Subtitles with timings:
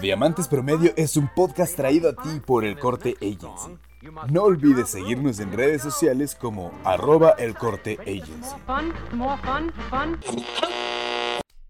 [0.00, 3.76] Diamantes Promedio es un podcast traído a ti por El Corte Agency.
[4.30, 8.56] No olvides seguirnos en redes sociales como arroba El Corte Agency.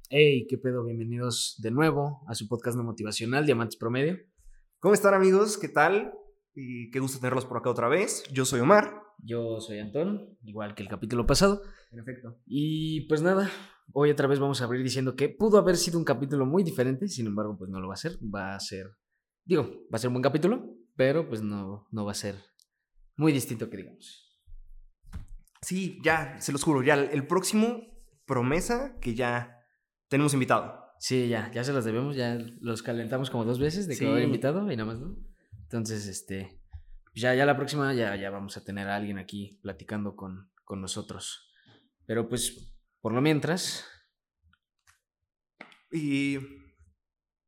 [0.09, 4.19] Hey, qué pedo, bienvenidos de nuevo a su podcast no motivacional, Diamantes Promedio.
[4.79, 5.59] ¿Cómo están amigos?
[5.59, 6.13] ¿Qué tal?
[6.55, 8.23] Y qué gusto tenerlos por acá otra vez.
[8.31, 9.03] Yo soy Omar.
[9.25, 11.63] Yo soy Antón, igual que el capítulo pasado.
[11.93, 12.37] En efecto.
[12.47, 13.51] Y pues nada,
[13.95, 17.09] hoy otra vez vamos a abrir diciendo que pudo haber sido un capítulo muy diferente,
[17.09, 18.19] sin embargo, pues no lo va a ser.
[18.23, 18.87] Va a ser,
[19.45, 22.37] digo, va a ser un buen capítulo, pero pues no, no va a ser
[23.17, 24.29] muy distinto que digamos.
[25.63, 27.83] Sí, ya, se los juro, ya el próximo
[28.27, 29.59] promesa que ya
[30.09, 30.81] tenemos invitado.
[30.99, 34.11] Sí, ya, ya se los debemos, ya los calentamos como dos veces de que va
[34.11, 34.27] a haber Sí.
[34.29, 35.17] invitado y nada más, ¿no?
[35.63, 36.61] Entonces, este,
[37.15, 40.81] ya, ya la próxima ya, ya vamos a tener a alguien aquí platicando con, con
[40.81, 41.51] nosotros.
[42.07, 42.72] Pero pues,
[43.03, 43.85] por lo mientras,
[45.91, 46.39] Y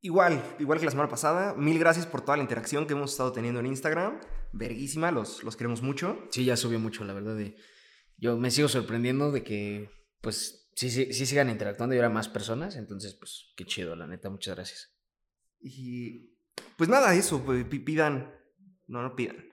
[0.03, 3.33] igual, igual que la semana pasada, mil gracias por toda la interacción que hemos estado
[3.33, 4.21] teniendo en Instagram.
[4.53, 6.27] Verguísima, los, los queremos mucho.
[6.31, 7.37] sí, ya subió mucho, la verdad.
[7.37, 7.57] De,
[8.19, 12.29] yo me sigo sorprendiendo de que, pues, sí, sí, sí sigan interactuando y ahora más
[12.29, 12.77] personas.
[12.77, 14.95] Entonces, pues, qué chido, la neta, muchas gracias.
[15.59, 16.37] Y
[16.77, 18.31] pues nada, eso, pues, pi- pidan.
[18.87, 19.49] No, no pidan.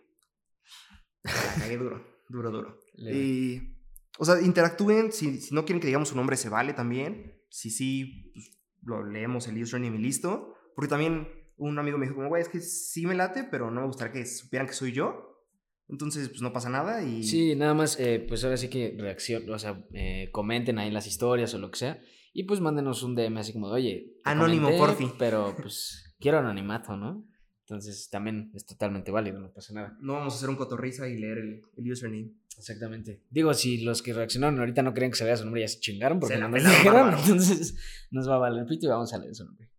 [1.23, 2.79] La cagué duro, duro, duro.
[2.97, 3.80] Y,
[4.21, 5.11] o sea, interactúen.
[5.11, 7.41] Si, si no quieren que digamos su nombre, se vale también.
[7.49, 8.51] Si sí, pues,
[8.83, 10.53] lo leemos el username y listo.
[10.75, 11.27] Porque también
[11.57, 14.13] un amigo me dijo, como, güey, es que sí me late, pero no me gustaría
[14.13, 15.43] que supieran que soy yo.
[15.89, 17.01] Entonces, pues no pasa nada.
[17.03, 20.91] Y Sí, nada más, eh, pues ahora sí que reacción, o sea, eh, comenten ahí
[20.91, 21.99] las historias o lo que sea.
[22.31, 24.13] Y pues mándenos un DM así como de, oye.
[24.23, 25.15] Anónimo, comenté, porfi.
[25.17, 27.27] Pero pues quiero anonimato, ¿no?
[27.61, 29.97] Entonces también es totalmente válido, no pasa nada.
[29.99, 32.33] no vamos a hacer un cotorriza y leer el, el username.
[32.61, 33.23] Exactamente.
[33.31, 35.79] Digo, si los que reaccionaron ahorita no creen que se vea su nombre, ya se
[35.79, 37.15] chingaron porque Se no nos dijeron.
[37.17, 37.75] Entonces
[38.11, 39.71] nos va a valer el pito y vamos a leer su nombre.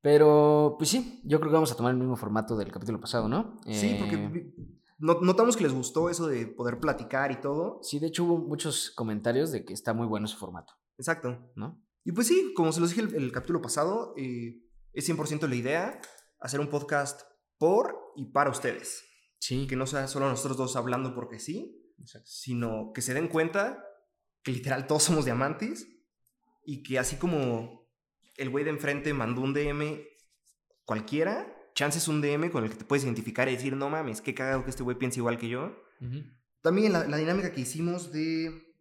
[0.00, 3.28] Pero, pues sí, yo creo que vamos a tomar el mismo formato del capítulo pasado,
[3.28, 3.56] ¿no?
[3.70, 4.52] Sí, porque Eh,
[4.98, 7.78] notamos que les gustó eso de poder platicar y todo.
[7.82, 11.52] Sí, de hecho hubo muchos comentarios de que está muy bueno ese formato, Exacto.
[11.54, 11.80] ¿no?
[12.04, 14.60] Y pues sí, como se los dije el, el capítulo pasado, eh,
[14.92, 16.00] es 100% la idea
[16.40, 17.20] hacer un podcast
[17.56, 19.04] por y para ustedes.
[19.42, 19.66] Sí.
[19.66, 22.28] Que no sea solo nosotros dos hablando porque sí, Exacto.
[22.30, 23.84] sino que se den cuenta
[24.44, 25.88] que literal todos somos diamantes
[26.64, 27.88] y que así como
[28.36, 30.00] el güey de enfrente mandó un DM
[30.84, 34.20] cualquiera, chance es un DM con el que te puedes identificar y decir, no mames,
[34.20, 35.76] qué cagado que este güey piensa igual que yo.
[36.00, 36.22] Ujú.
[36.60, 38.76] También la, la dinámica que hicimos de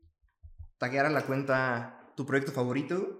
[0.77, 3.19] taguear a la cuenta tu proyecto favorito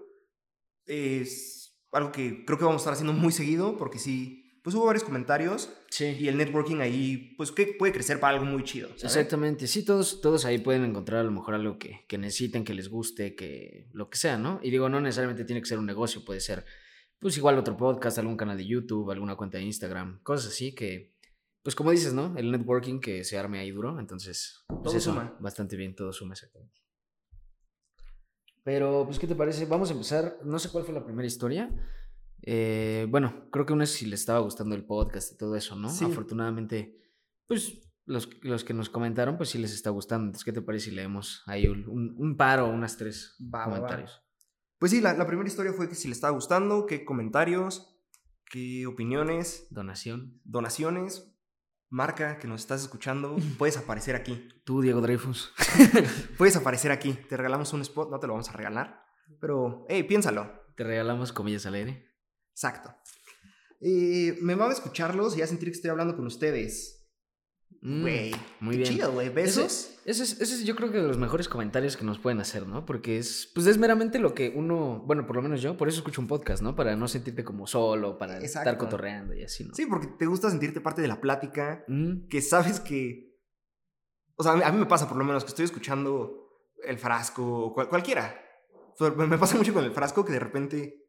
[0.86, 4.86] es algo que creo que vamos a estar haciendo muy seguido porque sí, pues hubo
[4.86, 6.16] varios comentarios Sí.
[6.20, 8.88] y el networking ahí, pues que puede crecer para algo muy chido.
[8.90, 9.04] ¿sabes?
[9.04, 12.72] Exactamente, sí, todos, todos ahí pueden encontrar a lo mejor algo que, que necesiten, que
[12.74, 14.60] les guste, que lo que sea, ¿no?
[14.62, 16.64] Y digo, no necesariamente tiene que ser un negocio, puede ser,
[17.18, 21.12] pues igual otro podcast, algún canal de YouTube, alguna cuenta de Instagram, cosas así que,
[21.62, 22.34] pues como dices, ¿no?
[22.36, 25.36] El networking que se arme ahí duro, entonces, pues Todo eso, suma.
[25.40, 26.80] bastante bien, todo suma exactamente.
[28.64, 29.66] Pero, pues, ¿qué te parece?
[29.66, 31.68] Vamos a empezar, no sé cuál fue la primera historia.
[32.42, 35.76] Eh, bueno, creo que una es si les estaba gustando el podcast y todo eso,
[35.76, 35.88] ¿no?
[35.88, 36.04] Sí.
[36.04, 36.98] Afortunadamente,
[37.46, 40.26] pues los, los que nos comentaron, pues sí les está gustando.
[40.26, 43.66] Entonces, ¿qué te parece si leemos ahí un, un, par o unas tres Va, va,
[43.66, 43.74] va.
[43.76, 44.22] comentarios?
[44.78, 47.96] Pues sí, la, la primera historia fue que si le estaba gustando, qué comentarios,
[48.50, 50.40] qué opiniones, Donación.
[50.44, 51.28] donaciones.
[51.88, 54.48] Marca que nos estás escuchando, puedes aparecer aquí.
[54.64, 55.52] Tú, Diego Dreyfus.
[56.38, 57.12] Puedes aparecer aquí.
[57.28, 59.04] Te regalamos un spot, no te lo vamos a regalar.
[59.40, 60.50] Pero, hey, piénsalo.
[60.74, 62.11] Te regalamos comillas al aire.
[62.52, 62.94] Exacto.
[63.80, 67.00] Eh, me va a escucharlos y ya sentir que estoy hablando con ustedes.
[67.80, 68.92] Mm, Güey, muy qué bien.
[68.94, 69.28] chido, güey.
[69.30, 69.98] ¿Besos?
[70.04, 72.64] ese es, ese es yo creo que de los mejores comentarios que nos pueden hacer,
[72.68, 72.86] ¿no?
[72.86, 75.98] Porque es, pues es meramente lo que uno, bueno, por lo menos yo, por eso
[75.98, 76.76] escucho un podcast, ¿no?
[76.76, 79.74] Para no sentirte como solo, para estar cotorreando y así, ¿no?
[79.74, 83.32] Sí, porque te gusta sentirte parte de la plática, Mm, que sabes que...
[84.36, 86.48] O sea, a mí, a mí me pasa por lo menos que estoy escuchando
[86.84, 88.38] el frasco, cual- cualquiera.
[89.16, 91.01] Me pasa mucho con el frasco que de repente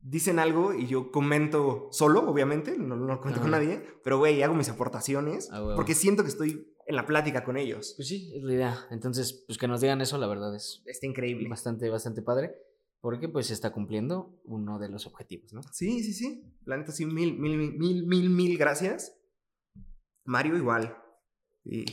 [0.00, 3.62] dicen algo y yo comento solo, obviamente, no, no lo cuento con Ajá.
[3.62, 7.56] nadie, pero güey, hago mis aportaciones Ah, porque siento que estoy en la plática con
[7.56, 7.94] ellos.
[7.96, 8.86] Pues sí, es la idea.
[8.90, 11.48] Entonces, pues que nos digan eso, la verdad es Está increíble.
[11.48, 12.54] bastante, bastante padre.
[13.00, 15.62] Porque pues se está cumpliendo uno de los objetivos, ¿no?
[15.72, 16.42] Sí, sí, sí.
[16.64, 19.16] La neta, sí, mil, mil, mil, mil, mil, mil gracias.
[20.24, 20.96] Mario, igual.
[21.64, 21.84] Y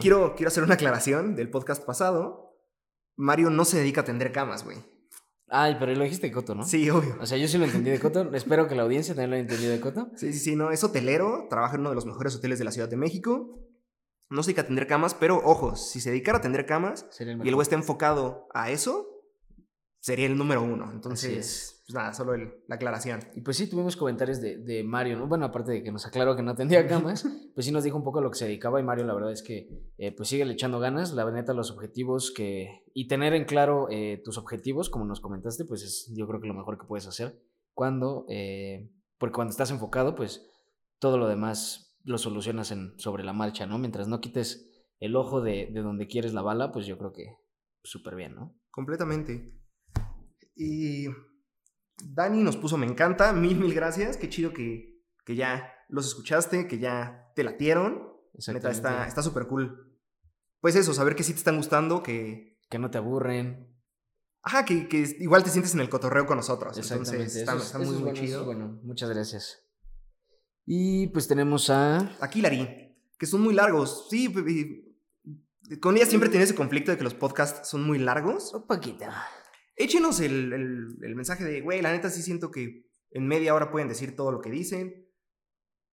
[0.00, 2.56] quiero, quiero hacer una aclaración del podcast pasado.
[3.16, 4.78] Mario no se dedica a tender camas, güey.
[5.50, 6.64] Ay, pero lo dijiste de Coto, ¿no?
[6.64, 7.16] Sí, obvio.
[7.20, 8.34] O sea, yo sí lo entendí de Coto.
[8.34, 10.10] Espero que la audiencia también lo haya entendido de Coto.
[10.14, 10.70] Sí, sí, sí, no.
[10.70, 13.58] Es hotelero, trabaja en uno de los mejores hoteles de la Ciudad de México.
[14.30, 17.40] No se dedica a tender camas, pero ojo, si se dedicara a tender camas el
[17.44, 19.08] y el güey está enfocado a eso,
[20.00, 20.90] sería el número uno.
[20.92, 21.77] Entonces, es.
[21.88, 23.20] Pues nada, solo el- la aclaración.
[23.34, 25.26] Y pues sí, tuvimos comentarios de, de Mario, ¿no?
[25.26, 27.24] Bueno, aparte de que nos aclaró que no tendría camas,
[27.54, 29.32] pues sí nos dijo un poco a lo que se dedicaba y Mario la verdad
[29.32, 32.82] es que eh, pues sigue le echando ganas, la neta los objetivos que...
[32.92, 36.48] Y tener en claro eh, tus objetivos, como nos comentaste, pues es yo creo que
[36.48, 37.40] lo mejor que puedes hacer
[37.72, 38.26] cuando...
[38.28, 40.46] eh, porque cuando estás enfocado, pues
[40.98, 43.78] todo lo demás lo solucionas en, sobre la marcha, ¿no?
[43.78, 44.70] Mientras no quites
[45.00, 47.36] el ojo de, de donde quieres la bala, pues yo creo que
[47.82, 48.54] súper bien, ¿no?
[48.70, 49.54] Completamente.
[50.54, 51.06] Y
[52.02, 54.16] Dani nos puso me encanta, mil, mil gracias.
[54.16, 58.08] Qué chido que, que ya los escuchaste, que ya te latieron.
[58.48, 59.98] Neta, está está súper cool.
[60.60, 62.58] Pues eso, saber que sí te están gustando, que...
[62.68, 63.74] Que no te aburren.
[64.42, 66.76] Ajá, que, que igual te sientes en el cotorreo con nosotros.
[66.78, 67.16] Exactamente.
[67.16, 68.44] Entonces, está, es- está muy, bueno, chido.
[68.44, 68.80] bueno.
[68.82, 69.64] Muchas gracias.
[70.66, 72.10] Y pues tenemos a.
[72.20, 74.06] Aquí, Lari, que son muy largos.
[74.10, 77.98] Sí, p- y- con ella siempre tiene ese conflicto de que los podcasts son muy
[77.98, 78.52] largos.
[78.54, 79.04] Un poquito.
[79.78, 83.70] Échenos el, el- el mensaje de, güey, la neta sí siento que en media hora
[83.70, 85.06] pueden decir todo lo que dicen.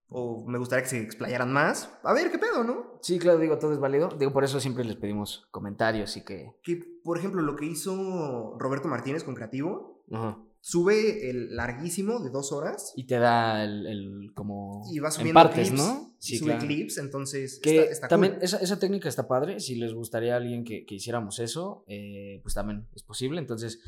[0.08, 1.92] O me gustaría que se explayaran más.
[2.04, 3.00] A ver, ¿qué pedo, no?
[3.02, 4.10] Sí, claro, digo, todo es válido.
[4.10, 6.52] Digo, por eso siempre les pedimos comentarios y que.
[6.62, 10.38] Que, por ejemplo, lo que hizo Roberto Martínez con Creativo, Ajá.
[10.68, 14.82] Sube el larguísimo de dos horas Y te da el, el como.
[14.92, 15.78] y va en subiendo partes, clips.
[15.84, 16.16] ¿no?
[16.18, 18.44] sube clips, entonces Que está, está también cool.
[18.44, 19.60] esa, esa técnica está padre.
[19.60, 23.40] Si les gustaría a alguien que, que hiciéramos eso, eh, pues también es posible.
[23.40, 23.80] Entonces,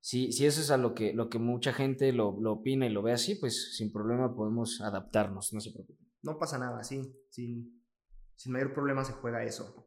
[0.00, 2.90] si, si eso es a lo que, lo que mucha gente lo, lo opina y
[2.90, 6.04] lo ve así, pues sin problema podemos adaptarnos, no se preocupen.
[6.22, 7.00] No pasa nada, sí.
[7.30, 7.80] Sin,
[8.34, 9.86] sin mayor problema se juega eso.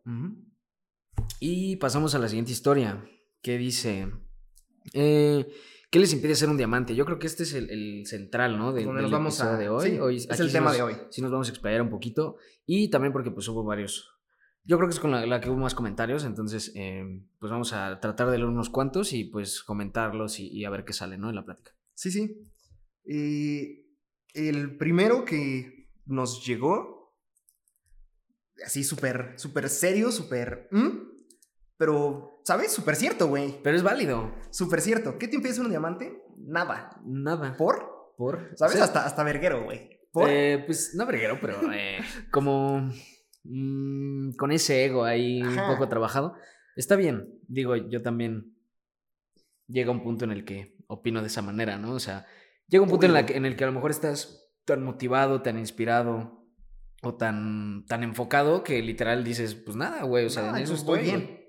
[1.42, 3.04] Y pasamos a la siguiente historia,
[3.42, 4.08] que dice,
[4.94, 5.46] eh,
[5.89, 6.95] ¿qué les impide ser un diamante?
[6.95, 8.74] Yo creo que este es el, el central, ¿no?
[8.74, 9.89] De, Donde nos vamos a- de hoy.
[9.92, 10.95] sí, hoy es el tema nos- de hoy.
[11.10, 12.38] Sí nos vamos a explayar un poquito.
[12.66, 14.13] Y también porque pues hubo varios...
[14.63, 17.06] Yo creo que es con la, la que hubo más comentarios, entonces eh,
[17.39, 20.84] pues vamos a tratar de leer unos cuantos y pues comentarlos y, y a ver
[20.84, 21.30] qué sale, ¿no?
[21.30, 21.72] En la plática.
[21.94, 22.38] Sí, sí.
[23.06, 23.86] Eh,
[24.33, 27.16] el primero que nos llegó,
[28.66, 30.68] así súper, súper serio, súper...
[31.78, 32.72] Pero, ¿sabes?
[32.74, 33.60] Súper cierto, güey.
[33.64, 34.34] Pero es válido.
[34.52, 35.18] Súper cierto.
[35.18, 36.24] ¿Qué te impide ser un diamante?
[36.38, 36.90] Nada.
[37.06, 37.56] Nada.
[37.58, 38.14] ¿Por?
[38.18, 38.52] ¿Por?
[38.56, 38.74] ¿Sabes?
[38.76, 40.00] O sea, hasta, hasta verguero, güey.
[40.12, 40.30] ¿Por?
[40.30, 42.00] Eh, pues no verguero, pero eh,
[42.32, 42.90] como
[43.44, 45.68] mm, con ese ego ahí Ajá.
[45.70, 46.34] un poco trabajado.
[46.76, 47.40] Está bien.
[47.48, 48.56] Digo, yo también
[49.68, 51.92] llega un punto en el que opino de esa manera, ¿no?
[51.92, 52.26] O sea,
[52.68, 55.42] llega un punto en, la que- en el que a lo mejor estás tan motivado,
[55.42, 56.46] tan inspirado
[57.04, 60.74] o tan, tan enfocado que literal dices, pues nada, güey, o sea, Nada, en eso
[60.74, 61.02] estoy.
[61.04, 61.47] bien.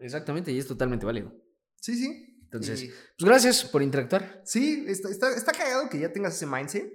[0.00, 1.32] Exactamente, y es totalmente válido.
[1.76, 2.26] Sí, sí.
[2.44, 4.42] Entonces, Y- pues gracias por interactuar.
[4.44, 6.92] Sí, está, está, está cagado que ya tengas ese mindset.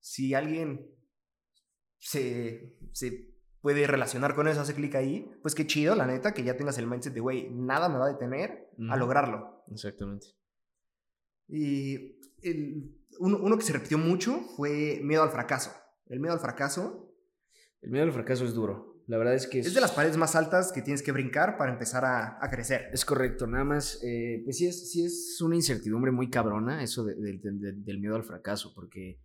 [0.00, 0.90] Si alguien
[1.98, 6.42] se, se puede relacionar con eso, hace clic ahí, pues qué chido, la neta, que
[6.42, 9.64] ya tengas el mindset de, güey, nada me va a detener a lograrlo.
[9.70, 10.26] Exactamente.
[11.48, 15.72] Y el- uno, uno que se repitió mucho fue miedo al fracaso.
[16.06, 17.12] El miedo al fracaso
[17.82, 18.89] El miedo al fracaso es duro.
[19.10, 21.72] La verdad es que es de las paredes más altas que tienes que brincar para
[21.72, 22.90] empezar a, a crecer.
[22.92, 27.02] Es correcto, nada más, eh, pues sí es, sí es una incertidumbre muy cabrona eso
[27.02, 29.20] de- de- de- del miedo al fracaso, porque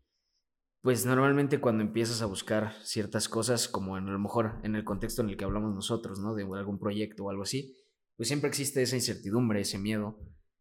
[0.82, 4.84] pues normalmente cuando empiezas a buscar ciertas cosas, como en, a lo mejor en el
[4.84, 6.34] contexto en el que hablamos nosotros, ¿no?
[6.34, 7.78] De algún proyecto o algo así,
[8.18, 10.20] pues siempre existe esa incertidumbre, ese miedo.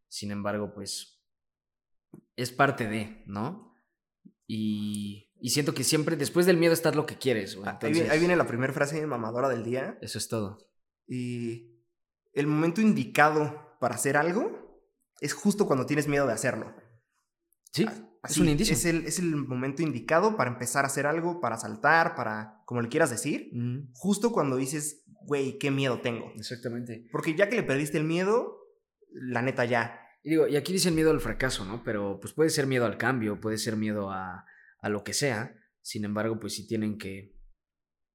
[0.08, 1.24] Sin embargo, pues
[2.36, 3.74] es parte de, ¿no?
[4.46, 7.68] Y, y siento que siempre después del miedo está lo que quieres, güey.
[7.68, 9.98] Ahí viene, ahí Entonces, viene la primera frase mamadora del día.
[10.00, 10.56] Eso es todo.
[11.06, 11.82] Y
[12.32, 14.80] el momento indicado para hacer algo
[15.20, 16.74] es justo cuando tienes miedo de hacerlo.
[17.72, 17.86] Sí,
[18.22, 18.72] Así, un indicio.
[18.72, 22.80] Es el, es el momento indicado para empezar a hacer algo, para saltar, para, como
[22.80, 26.32] le quieras decir, Ujú, justo cuando dices, güey, qué miedo tengo.
[26.36, 27.06] Exactamente.
[27.12, 28.60] Porque ya que le perdiste el miedo,
[29.12, 30.00] la neta ya.
[30.22, 31.84] Y digo, y aquí dicen miedo al fracaso, ¿no?
[31.84, 34.46] Pero pues puede ser miedo al cambio, puede ser miedo a,
[34.84, 35.56] a lo que sea.
[35.82, 37.34] Sin embargo, pues sí tienen que,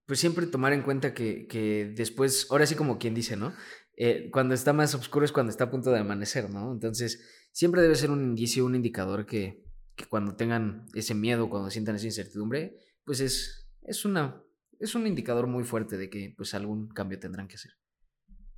[0.05, 3.53] pues siempre tomar en cuenta que, que después, ahora sí como quien dice, ¿no?
[3.97, 6.71] Eh, cuando está más oscuro es cuando está a punto de amanecer, ¿no?
[6.71, 7.21] Entonces,
[7.51, 9.63] siempre debe ser un indicio, un indicador que,
[9.95, 14.41] que cuando tengan ese miedo, cuando sientan esa incertidumbre, pues es, es, una,
[14.79, 17.71] es un indicador muy fuerte de que pues algún cambio tendrán que hacer.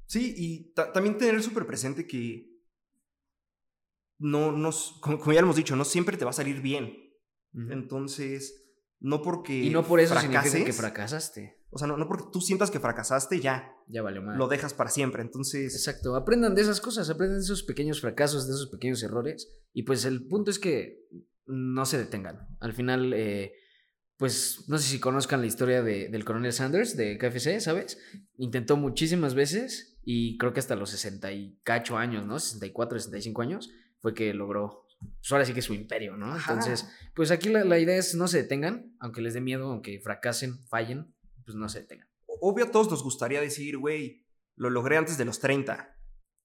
[0.06, 2.48] Sí, y ta- también tener súper presente que
[4.20, 4.70] no, no,
[5.02, 7.11] como ya lo hemos dicho, no siempre te va a salir bien.
[7.54, 11.58] Entonces, no porque Y no por eso fracases, significa que fracasaste.
[11.72, 14.38] O sea, no, no porque tú sientas que fracasaste, ya Ya valió más.
[14.38, 15.22] lo dejas para siempre.
[15.22, 19.50] Entonces, Exacto, aprendan de esas cosas, aprendan de esos pequeños fracasos, de esos pequeños errores.
[19.74, 21.06] Y pues el punto es que
[21.46, 22.48] no se detengan.
[22.60, 23.54] Al final, eh,
[24.18, 27.98] pues no sé si conozcan la historia de- del coronel Sanders de KFC, ¿sabes?
[28.38, 32.38] Intentó muchísimas veces y creo que hasta los 60 y cacho años, ¿no?
[32.40, 36.34] 64, 65 años, fue que logró, pues ahora sí que su imperio, ¿no?
[36.34, 36.54] Ajá.
[36.54, 40.00] Entonces, pues aquí la, la idea es no se detengan, aunque les dé miedo, aunque
[40.00, 41.14] fracasen, fallen,
[41.46, 42.08] pues no se detengan.
[42.40, 45.98] Obvio a todos nos gustaría decir, güey, lo logré antes de los 30.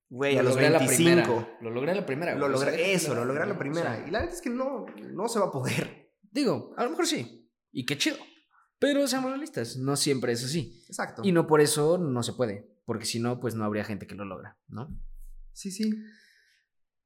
[0.09, 1.23] Güey, Lo a los logré a la 25.
[1.25, 2.35] primera, Lo logré a la primera.
[2.35, 3.57] Lo güey, o sea, logré, eso, lo logré a la ¿no?
[3.57, 3.97] O primera.
[3.97, 6.13] sea, y la verdad es que no, no se va a poder.
[6.31, 8.17] Digo, a lo mejor sí, y qué chido,
[8.79, 10.85] pero seamos realistas, no siempre es así.
[10.87, 11.23] Exacto.
[11.25, 14.15] Y no por eso no se puede, porque si no, pues no habría gente que
[14.15, 14.97] lo logra, ¿no?
[15.53, 15.91] Sí, sí.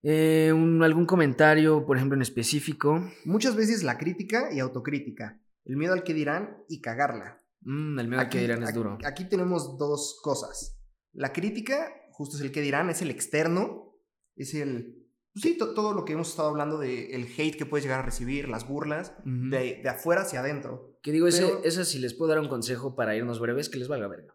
[0.02, 3.04] Eh, un- ¿Algún comentario, por ejemplo, en específico?
[3.25, 5.40] Muchas veces la crítica y autocrítica.
[5.64, 7.42] El miedo al que dirán y cagarla.
[7.62, 8.99] Mm, el miedo a que dirán es aquí- duro.
[9.04, 10.80] Aquí tenemos dos cosas.
[11.12, 13.95] La crítica, justo es el que dirán, es el externo.
[14.37, 14.97] Es el.
[15.35, 18.00] pues sí, to- todo lo que hemos estado hablando de el hate que puedes llegar
[18.00, 20.99] a recibir, las burlas, de, de afuera hacia adentro.
[21.02, 23.78] Que digo, ese, pero- esa si les puedo dar un consejo para irnos breves, que
[23.78, 24.35] les valga verga.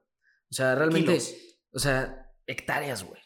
[0.49, 1.35] O sea, realmente, Kilos.
[1.73, 3.19] o sea, hectáreas, güey.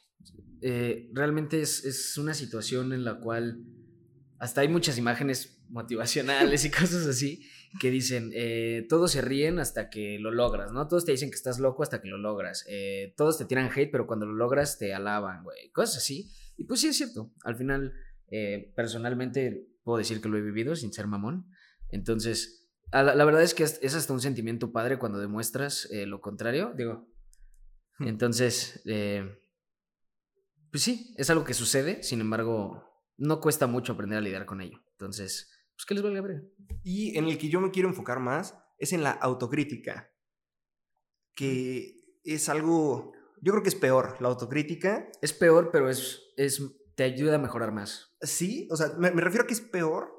[0.61, 3.63] Eh, realmente es, es una situación en la cual
[4.39, 7.47] hasta hay muchas imágenes motivacionales y cosas así
[7.79, 10.87] que dicen, eh, todos se ríen hasta que lo logras, ¿no?
[10.87, 12.65] Todos te dicen que estás loco hasta que lo logras.
[12.67, 15.69] Eh, todos te tiran hate, pero cuando lo logras te alaban, güey.
[15.71, 16.31] Cosas así.
[16.57, 17.31] Y pues sí es cierto.
[17.43, 17.93] Al final,
[18.31, 21.45] eh, personalmente puedo decir que lo he vivido sin ser mamón.
[21.89, 25.87] Entonces, a la, la verdad es que es, es hasta un sentimiento padre cuando demuestras
[25.91, 26.73] eh, lo contrario.
[26.75, 27.07] Digo,
[27.99, 28.07] Hmm.
[28.07, 29.37] entonces, eh,
[30.71, 32.03] pues sí, es algo que sucede.
[32.03, 32.83] Sin embargo,
[33.17, 34.79] no cuesta mucho aprender a lidiar con ello.
[34.91, 36.51] Entonces, pues que les valga ver.
[36.83, 40.11] Y en el que yo me quiero enfocar más es en la autocrítica.
[41.35, 43.13] Que es algo.
[43.41, 44.17] Yo creo que es peor.
[44.19, 45.09] La autocrítica.
[45.21, 46.61] Es peor, pero es, es,
[46.95, 48.15] te ayuda a mejorar más.
[48.21, 50.15] Sí, o sea, me, me refiero a que es peor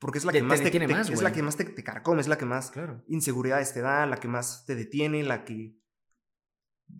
[0.00, 1.82] porque es la que te más te, te- más, es la que más te, te
[1.84, 3.02] carcome, es la que más Claro.
[3.08, 5.78] inseguridades te da, la que más te detiene, la que.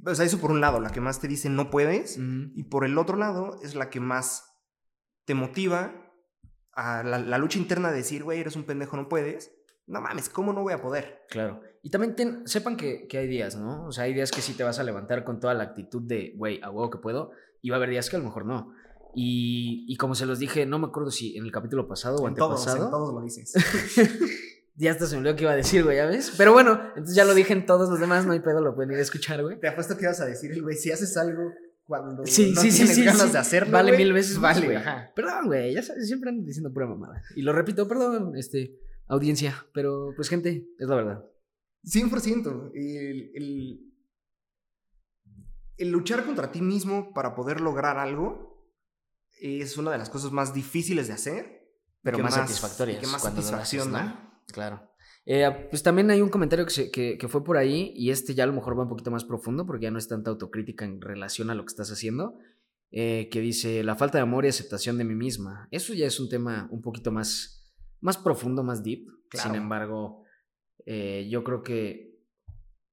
[0.06, 2.18] O sea, eso por un lado, la que más te dice no puedes.
[2.54, 4.50] Y por el otro lado, es la que más
[5.24, 5.94] te motiva
[6.72, 9.52] a la, la lucha interna de decir, güey, eres un pendejo, no puedes.
[9.86, 11.22] No mames, ¿cómo no voy a poder?
[11.28, 11.60] Claro.
[11.82, 13.86] Y también ten- sepan que, que hay días, ¿no?
[13.86, 16.32] O sea, hay días que sí te vas a levantar con toda la actitud de,
[16.36, 17.32] güey, a huevo que puedo.
[17.60, 18.72] Y va a haber días que a lo mejor no.
[19.14, 22.28] Y, y como se los dije, no me acuerdo si en el capítulo pasado o
[22.28, 22.86] En todos, antepasado.
[22.86, 23.52] en todos lo dices.
[24.76, 26.34] ya hasta se me olvidó que iba a decir, güey, ¿ya ves?
[26.36, 28.92] Pero bueno, entonces ya lo dije en todos los demás, no hay pedo, lo pueden
[28.92, 29.58] ir a escuchar, güey.
[29.60, 31.52] Te apuesto que ibas a decir, güey, si haces algo
[31.84, 34.76] cuando Sí, no sí, tienes sí, ganas de hacerlo, Vale mil veces vale, güey.
[34.78, 35.12] ajá.
[35.14, 37.22] Perdón, güey, ya sabes, siempre ando diciendo pura mamada.
[37.36, 39.66] Y lo repito, perdón, este, audiencia.
[39.74, 41.24] Pero, pues, gente, es la verdad.
[41.84, 42.70] 100%.
[42.74, 43.92] El, el,
[45.76, 48.72] el luchar contra ti mismo para poder lograr algo
[49.40, 51.64] es una de las cosas más difíciles de hacer.
[52.02, 53.00] Pero que más, más- satisfactorias.
[53.00, 53.98] que más lo satisfacción haces, ¿no?
[53.98, 54.33] da.
[54.54, 54.88] Claro.
[55.26, 58.34] Eh, pues también hay un comentario que, se- que, que fue por ahí, y este
[58.34, 60.84] ya a lo mejor va un poquito más profundo, porque ya no es tanta autocrítica
[60.84, 62.38] en relación a lo que estás haciendo,
[62.90, 65.66] eh, que dice, la falta de amor y aceptación de mí misma.
[65.70, 69.08] Eso ya es un tema un poquito más, más profundo, más deep.
[69.30, 69.50] Claro.
[69.50, 70.22] Sin embargo,
[70.86, 72.20] eh, yo creo que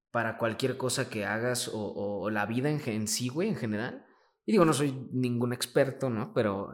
[0.09, 3.55] para cualquier cosa que hagas o, o- o la vida en, en sí, güey, en
[3.55, 4.05] general,
[4.45, 6.33] y digo, no soy ningún experto, ¿no?
[6.33, 6.73] Pero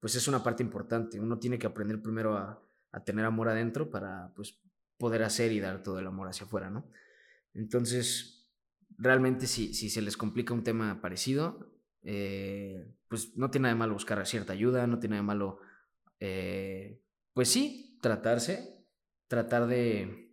[0.00, 1.18] pues es una parte importante.
[1.18, 2.62] Uno tiene que aprender primero a,
[2.94, 4.60] a tener amor adentro para pues
[4.96, 6.88] poder hacer y dar todo el amor hacia afuera, ¿no?
[7.52, 8.48] Entonces,
[8.96, 11.72] realmente si, si se les complica un tema parecido,
[12.02, 15.58] eh, pues no tiene nada de malo buscar cierta ayuda, no tiene nada de malo,
[16.20, 18.86] eh, pues sí, tratarse,
[19.26, 20.30] tratar de...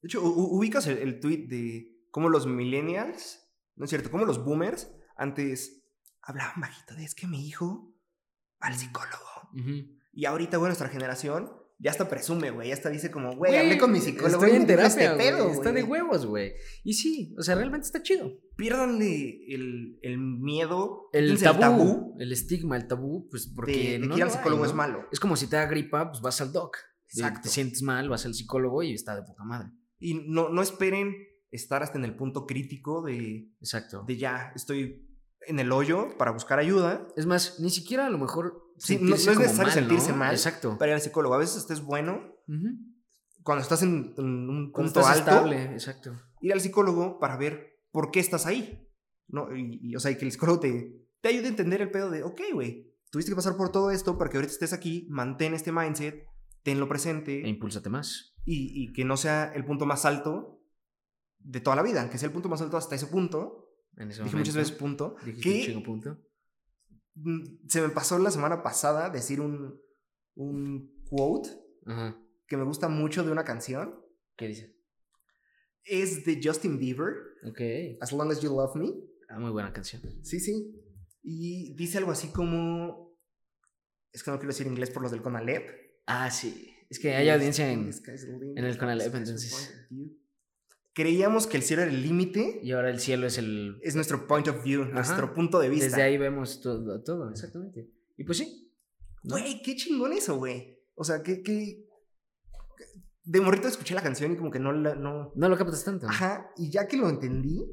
[0.00, 4.12] De hecho, ubicas el, el tweet de cómo los millennials, ¿no es cierto?
[4.12, 5.84] Cómo los boomers antes
[6.22, 7.92] hablaban bajito de es que mi hijo
[8.62, 9.24] va al psicólogo.
[10.12, 12.68] Y ahorita, güey, nuestra generación ya hasta presume, güey.
[12.68, 14.44] Ya hasta dice como, güey, hablé con mi psicólogo.
[14.44, 16.00] Estoy en terapia, este está de güey".
[16.02, 16.54] huevos, güey.
[16.82, 18.32] Y sí, o sea, realmente está chido.
[18.56, 24.14] Piérdanle el, el miedo, El tabú, el estigma, el tabú, pues porque de, de no
[24.14, 24.68] que ir al hay, psicólogo ¿no?
[24.68, 25.06] es malo.
[25.12, 26.76] Es como si te da gripa, pues vas al doc.
[27.10, 27.42] Exacto.
[27.44, 29.70] Te sientes mal, vas al psicólogo y está de poca madre.
[30.00, 31.14] Y no, no esperen
[31.50, 34.04] estar hasta en el punto crítico de, Exacto.
[34.06, 35.08] de ya estoy
[35.46, 37.06] en el hoyo para buscar ayuda.
[37.16, 38.67] Es más, ni siquiera a lo mejor.
[38.78, 40.32] Sí, no- no es necesario sentirse mal.
[40.32, 40.76] Exacto.
[40.78, 41.34] Para ir al psicólogo.
[41.34, 42.68] A veces estés bueno Ujú.
[43.42, 45.18] cuando estás en, en un punto alto.
[45.18, 46.14] estable, exacto.
[46.40, 48.84] Ir al psicólogo para ver por qué estás ahí.
[49.28, 49.54] ¿no?
[49.54, 52.10] Y, y, o sea, y que el psicólogo te, te ayude a entender el pedo
[52.10, 55.52] de, ok, güey, tuviste que pasar por todo esto para que ahorita estés aquí, mantén
[55.54, 56.24] este mindset,
[56.62, 57.42] tenlo presente.
[57.44, 58.34] E impúlsate más.
[58.46, 60.62] y, y que no sea el punto más alto
[61.40, 63.66] de toda la vida, que sea el punto más alto hasta ese punto.
[63.96, 64.58] En ese Dije muchas momento.
[64.60, 65.16] veces punto.
[65.42, 66.18] Que punto.
[67.22, 69.80] Mm, se me pasó la semana pasada decir un,
[70.34, 71.50] un quote
[71.86, 72.18] Ajá.
[72.46, 73.94] que me gusta mucho de una canción.
[74.36, 74.76] ¿Qué dice?
[75.84, 77.60] Es de Justin Bieber, Ok.
[78.00, 78.92] As Long As You Love Me.
[79.28, 80.02] Ah, muy buena canción.
[80.22, 80.74] Sí, sí.
[81.22, 83.16] Y dice algo así como.
[84.12, 85.70] Es que no quiero decir inglés por los del Conalep.
[86.06, 86.74] Ah, sí.
[86.90, 87.90] Es que hay audiencia en,
[88.56, 89.74] en el Conalep, entonces.
[90.98, 92.58] Creíamos que el cielo era el límite.
[92.60, 93.78] Y ahora el cielo es el.
[93.82, 95.84] Es nuestro point of view, nuestro punto de vista.
[95.86, 97.88] Desde ahí vemos todo, todo, exactamente.
[98.16, 98.68] Y pues sí.
[99.22, 100.76] Güey, qué chingón eso, güey.
[100.96, 101.86] O sea, que, que.
[103.22, 104.96] De morrito escuché la canción y como que no la.
[104.96, 106.08] No, no lo captas tanto.
[106.08, 106.50] Ajá.
[106.56, 107.64] Y ya que lo entendí.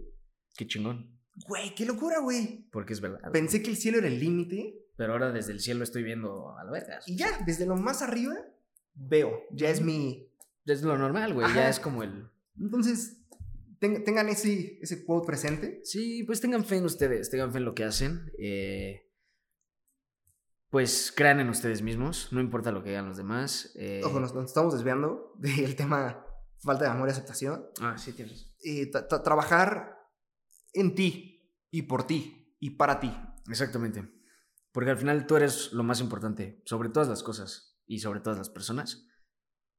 [0.55, 1.17] Qué chingón.
[1.47, 2.67] Güey, qué locura, güey.
[2.71, 3.31] Porque es verdad.
[3.31, 4.85] Pensé que el cielo era el límite.
[4.97, 6.99] Pero ahora desde el cielo estoy viendo a la verga.
[7.07, 8.35] Y ya, desde lo más arriba,
[8.93, 9.45] veo.
[9.51, 10.29] Ya es mi.
[10.67, 11.51] Es lo normal, güey.
[11.55, 12.29] Ya es como el.
[12.59, 13.25] Entonces,
[13.79, 15.81] tengan ese, ese quote presente.
[15.83, 18.31] Sí, pues tengan fe en ustedes, tengan fe en lo que hacen.
[18.39, 19.01] Eh,
[20.69, 23.71] pues crean en ustedes mismos, no importa lo que digan los demás.
[23.75, 26.25] Eh, Ojo, nos, estamos desviando del tema
[26.59, 27.65] falta de amor y aceptación.
[27.81, 28.53] Ah, sí, tienes.
[28.63, 28.91] Eh,
[29.23, 29.97] trabajar
[30.73, 33.15] en ti y por ti y para ti.
[33.49, 34.11] Exactamente.
[34.71, 38.37] Porque al final tú eres lo más importante, sobre todas las cosas y sobre todas
[38.37, 39.07] las personas.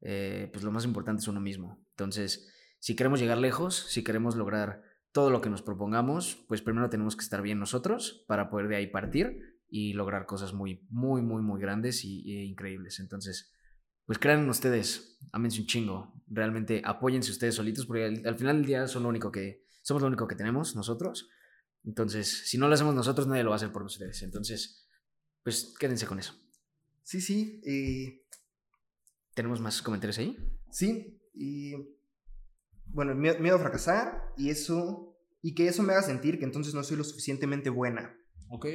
[0.00, 1.84] pues lo más importante es uno mismo.
[1.90, 6.90] Entonces, si queremos llegar lejos, si queremos lograr todo lo que nos propongamos, pues primero
[6.90, 11.22] tenemos que estar bien nosotros para poder de ahí partir y lograr cosas muy, muy,
[11.22, 13.00] muy, muy grandes y, increíbles.
[13.00, 13.52] Entonces,
[14.04, 18.66] pues crean en ustedes, amense un chingo, realmente apóyense ustedes solitos porque al, final del
[18.66, 21.30] día son lo único que, somos lo único que tenemos nosotros.
[21.84, 24.22] Entonces, si no lo hacemos nosotros, nadie lo va a hacer por ustedes.
[24.22, 24.86] Entonces,
[25.42, 26.34] pues quédense con eso.
[27.02, 27.60] Sí, sí.
[27.64, 28.26] y
[29.34, 30.36] ¿Tenemos más comentarios ahí?
[30.70, 31.20] Sí.
[31.34, 31.74] Y
[32.96, 36.82] bueno, miedo, a fracasar y eso, y que eso me haga sentir que entonces no
[36.82, 38.18] soy lo suficientemente buena.
[38.48, 38.66] Ok.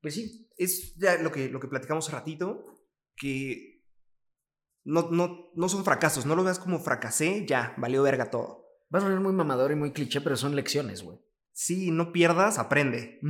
[0.00, 2.64] Pues sí, es ya lo que, lo que platicamos hace ratito,
[3.16, 3.84] que
[4.84, 8.64] no, no, no son fracasos, no lo veas como fracasé, ya, valió verga todo.
[8.90, 11.18] Vas a ver muy mamador y muy cliché, pero son lecciones, güey.
[11.56, 13.20] Sí, no pierdas, aprende.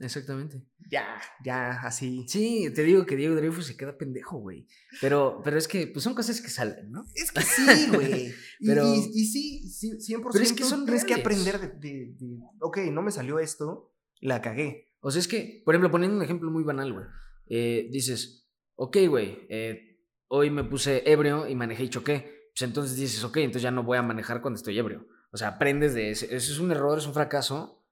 [0.00, 0.64] exactamente.
[0.90, 2.24] Ya, ya, así.
[2.26, 4.66] Sí, te digo que Diego Dreyfus se queda pendejo, güey.
[5.02, 7.04] Pero, pero es que pues son cosas que salen, ¿no?
[7.14, 8.32] Es que sí, güey.
[8.66, 8.94] pero...
[8.94, 10.30] y, sí, sí, 100%.
[10.32, 14.40] Pero es que son tienes que aprender de, de, Ok, no me salió esto, la
[14.40, 14.94] cagué.
[15.00, 17.04] O sea, es que, por ejemplo, poniendo un ejemplo muy banal, güey.
[17.48, 22.48] Eh, dices, ok, güey, eh, hoy me puse ebrio y manejé y choqué.
[22.54, 25.06] Pues entonces dices, ok, entonces ya no voy a manejar cuando estoy ebrio.
[25.30, 26.34] O sea, aprendes de ese.
[26.34, 27.84] Eso es un error, es un fracaso,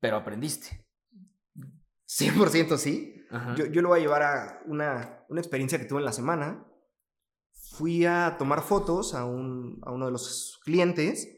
[0.00, 0.86] pero aprendiste.
[2.08, 3.12] 100% sí.
[3.56, 6.64] Yo, yo, lo voy a llevar a una, una, experiencia que tuve en la semana.
[7.76, 11.28] Fui a tomar fotos a, un, a uno de los clientes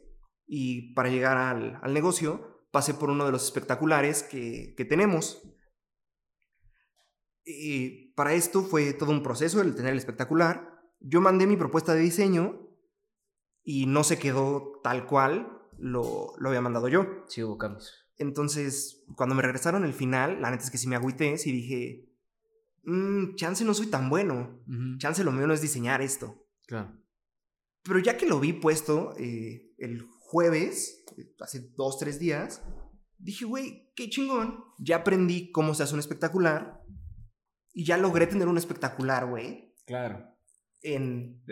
[0.46, 5.42] y para llegar al, al, negocio pasé por uno de los espectaculares que, que tenemos.
[7.44, 10.78] Y para esto fue todo un proceso el tener el espectacular.
[11.00, 12.67] Yo mandé mi propuesta de diseño
[13.70, 17.06] y no se quedó tal cual lo, lo había mandado yo.
[17.26, 17.92] Sí, hubo cambios.
[18.16, 22.08] Entonces, cuando me regresaron el final, la neta es que sí me agüité, sí dije,
[22.84, 24.64] mmm, chance no soy tan bueno,
[24.96, 26.46] chance lo mío no es diseñar esto.
[26.66, 26.98] Claro.
[27.82, 31.04] Pero ya que lo vi puesto eh, el jueves,
[31.38, 32.62] hace dos, tres días,
[33.18, 36.80] dije, güey, qué chingón, ya aprendí cómo se hace un espectacular
[37.74, 39.74] y ya logré tener un espectacular, güey.
[39.84, 40.37] Claro
[40.82, 41.42] en,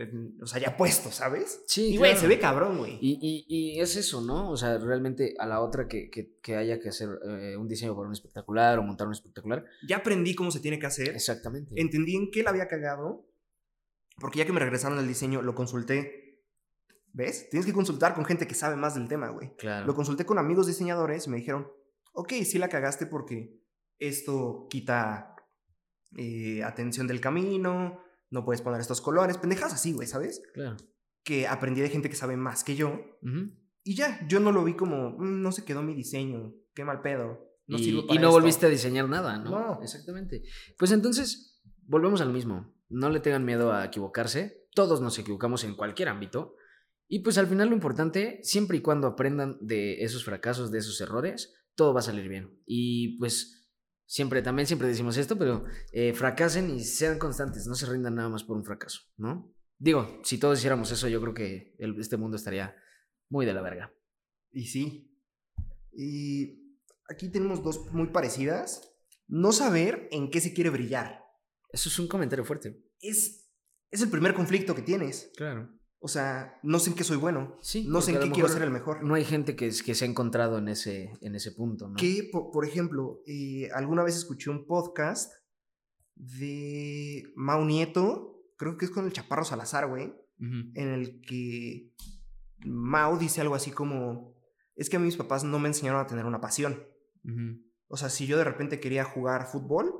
[0.41, 1.63] o sea, ya puesto, ¿sabes?
[1.67, 1.95] Sí.
[1.95, 2.99] Y, güey, se ve cabrón, güey.
[3.01, 4.51] Y, y, y, es eso, ¿no?
[4.51, 8.07] O sea, realmente a la otra que, que, haya que hacer eh, un diseño para
[8.07, 9.65] un espectacular o montar un espectacular.
[9.87, 11.09] Ya aprendí cómo se tiene que hacer.
[11.09, 11.75] Exactamente.
[11.77, 13.27] Entendí en qué la había cagado.
[14.19, 16.43] Porque ya que me regresaron el diseño, lo consulté.
[17.13, 17.51] ¿Ves?
[17.51, 19.55] Tienes que consultar con gente que sabe más del tema, güey.
[19.57, 19.87] Claro.
[19.87, 21.67] Lo consulté con amigos diseñadores y me dijeron,
[22.13, 23.59] ok, sí la cagaste porque
[23.99, 25.35] esto quita
[26.17, 28.01] eh, atención del camino,
[28.37, 30.43] no puedes poner estos colores, pendejas así, güey, ¿sabes?
[30.53, 30.77] Claro.
[31.25, 33.01] Que aprendí de gente que sabe más que yo.
[33.83, 37.01] Y ya, yo no lo vi como, mm, no se quedó mi diseño, qué mal
[37.01, 37.49] pedo.
[37.67, 39.51] No y, y no volviste a diseñar nada, ¿no?
[39.51, 39.83] No.
[39.83, 40.43] Exactamente.
[40.79, 42.77] Pues entonces, volvemos al mismo.
[42.91, 44.69] No le tengan miedo a equivocarse.
[44.75, 46.55] Todos nos equivocamos en cualquier ámbito.
[47.09, 51.01] Y pues al final lo importante, siempre y cuando aprendan de esos fracasos, de esos
[51.01, 52.61] errores, todo va a salir bien.
[52.67, 53.66] Y pues
[54.07, 58.29] Siempre, también siempre decimos esto, pero eh, fracasen y sean constantes, no se rindan nada
[58.29, 59.53] más por un fracaso, ¿no?
[59.79, 62.77] Digo, si todos hiciéramos eso, yo creo que este mundo estaría
[63.29, 63.93] muy de la verga.
[64.53, 65.13] Y sí.
[65.93, 66.79] Y
[67.11, 68.93] aquí tenemos dos muy parecidas.
[69.27, 71.25] No saber en qué se quiere brillar.
[71.71, 72.81] Eso es un comentario fuerte.
[73.01, 73.51] Es,
[73.91, 75.31] es el primer conflicto que tienes.
[75.37, 75.76] Claro.
[76.07, 77.59] O sea, no sé en qué soy bueno.
[77.63, 79.03] Sí, no sé en qué quiero ser el mejor.
[79.03, 81.97] No hay gente que, que se ha encontrado en ese, en ese punto, ¿no?
[81.97, 85.33] Que, por, ejemplo, eh, alguna vez escuché un podcast
[86.15, 91.93] de Mau Nieto, creo que es con el Chaparro Salazar, güey, en el que
[92.65, 94.37] Mau dice algo así como,
[94.77, 96.87] es que a mis papás no me enseñaron a tener una pasión.
[97.89, 99.93] O sea, si yo de repente quería jugar fútbol,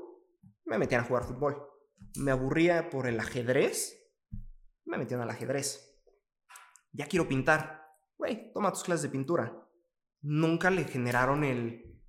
[0.63, 1.61] me metían a jugar fútbol.
[2.15, 4.09] Me aburría por el ajedrez,
[4.85, 5.86] me metían al ajedrez.
[6.91, 7.83] Ya quiero pintar.
[8.17, 9.67] Güey, toma tus clases de pintura.
[10.21, 12.01] Nunca le generaron el,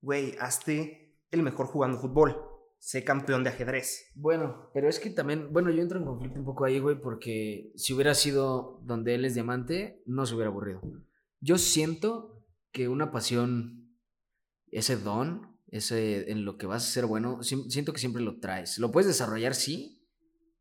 [0.00, 2.36] güey, hazte el mejor jugando fútbol.
[2.78, 4.12] Sé campeón de ajedrez.
[4.14, 7.72] Bueno, pero es que también, bueno, yo entro en conflicto un poco ahí, güey, porque
[7.74, 10.82] si hubiera sido donde él es diamante, no se hubiera aburrido.
[11.40, 13.96] Yo siento que una pasión,
[14.70, 18.78] ese don, ese en lo que vas a ser bueno, siento que siempre lo traes.
[18.78, 20.06] Lo puedes desarrollar, sí,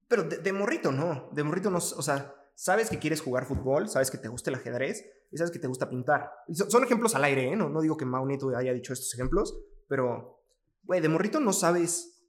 [0.08, 1.30] Pero de, de morrito no.
[1.34, 1.78] De morrito no.
[1.78, 5.52] O sea, sabes que quieres jugar fútbol, sabes que te gusta el ajedrez y sabes
[5.52, 6.32] que te gusta pintar.
[6.48, 7.56] Y son ejemplos al aire, ¿eh?
[7.56, 10.42] No, no digo que Mau Nieto haya dicho estos ejemplos, pero,
[10.84, 12.28] güey, de morrito no sabes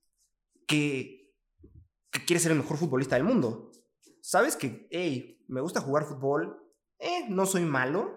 [0.66, 1.32] que,
[2.10, 3.70] que quieres ser el mejor futbolista del mundo.
[4.20, 6.60] Sabes que, hey, me gusta jugar fútbol,
[6.98, 8.10] eh, no soy malo,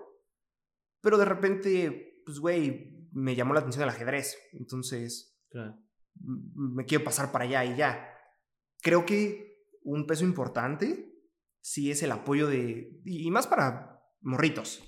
[1.02, 4.38] pero de repente, pues, güey, me llamó la atención el ajedrez.
[4.54, 5.78] Entonces, claro.
[6.20, 8.10] me quiero pasar para allá y ya.
[8.82, 11.09] Creo que un peso importante
[11.62, 13.00] sí es el apoyo de.
[13.06, 14.84] Y más para morritos.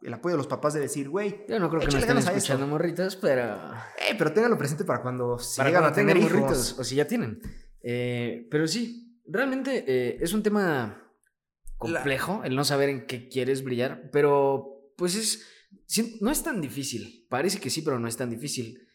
[0.00, 2.66] El apoyo de los papás de decir, güey, Yo no creo que Échale estén escuchando
[2.66, 3.72] morritas, pero...
[3.96, 6.32] eh, pero ténganlo presente para cuando se para llegan a tener hijos.
[6.32, 7.40] morritos, o si ya tienen.
[7.82, 11.10] Eh, pero sí, realmente eh, es un tema
[11.78, 15.46] complejo el no saber en qué quieres brillar, pero pues es,
[16.20, 17.26] no es tan difícil.
[17.30, 18.86] Parece que sí, pero no es tan difícil.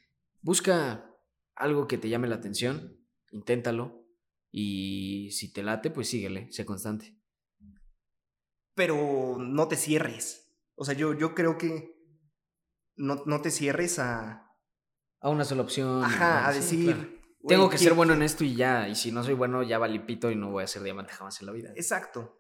[0.42, 1.10] Busca
[1.56, 2.98] algo que te llame la atención,
[3.32, 4.06] inténtalo
[4.52, 7.19] y si te late, pues síguele, sé constante.
[8.76, 10.54] Pero no te cierres.
[10.76, 11.96] O sea, yo, yo creo que
[12.96, 14.46] no, no te cierres a.
[15.22, 16.04] A una sola opción.
[16.04, 16.96] Ajá, a sí, decir.
[16.96, 17.20] claro.
[17.48, 19.78] Tengo que ser ¿qué- bueno en esto y ya, y si no soy bueno, ya
[19.78, 21.72] valí pito y no voy a ser diamante jamás en la vida.
[21.76, 22.36] Exacto.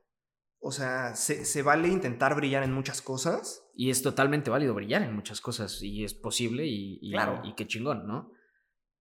[0.62, 3.64] O sea, se, se vale intentar brillar en muchas cosas.
[3.74, 7.42] Y es totalmente válido brillar en muchas cosas y es posible y, y, Claro.
[7.46, 8.34] y qué chingón, ¿no?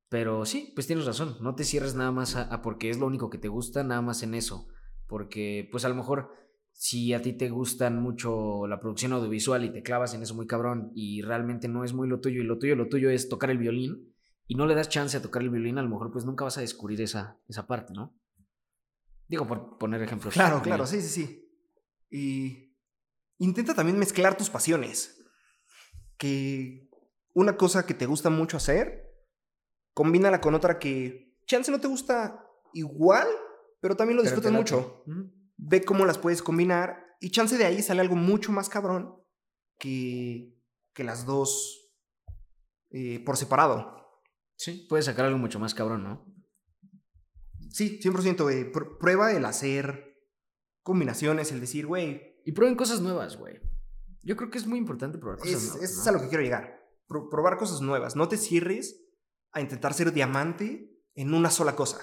[0.08, 3.06] Pero sí, pues tienes razón, no te cierres nada más a, a porque es lo
[3.06, 4.68] único que te gusta, nada más en eso.
[5.08, 6.32] Porque pues a lo mejor
[6.78, 10.46] si a ti te gustan mucho la producción audiovisual y te clavas en eso muy
[10.46, 13.50] cabrón y realmente no es muy lo tuyo y lo tuyo, lo tuyo es tocar
[13.50, 14.14] el violín
[14.46, 16.56] y no le das chance a tocar el violín, a lo mejor pues nunca vas
[16.56, 18.16] a descubrir esa, esa parte, ¿no?
[19.26, 20.34] Digo, por poner ejemplos.
[20.34, 21.50] Claro, claro, sí, sí, sí.
[22.10, 22.76] Y
[23.38, 25.20] intenta también mezclar tus pasiones.
[26.16, 26.88] Que
[27.34, 29.16] una cosa que te gusta mucho hacer,
[29.94, 33.26] combínala con otra que chance no te gusta igual,
[33.80, 35.02] pero también lo pero disfrutas mucho.
[35.58, 39.14] Ve cómo las puedes combinar y chance de ahí sale algo mucho más cabrón
[39.78, 40.56] que,
[40.94, 41.90] que las dos
[42.90, 44.22] eh, por separado.
[44.56, 46.24] Sí, puedes sacar algo mucho más cabrón, ¿no?
[47.70, 48.72] Sí, 100%, güey.
[48.72, 50.16] Pr- prueba el hacer
[50.82, 53.60] combinaciones, el decir, güey, Y prueben cosas nuevas, güey.
[54.22, 55.82] Yo creo que es muy importante probar cosas Es, nuevas.
[55.90, 56.08] es ¿no?
[56.08, 56.80] a lo que quiero llegar.
[57.06, 58.16] Pro- probar cosas nuevas.
[58.16, 59.04] No te cierres
[59.52, 61.98] a intentar ser diamante en una sola cosa.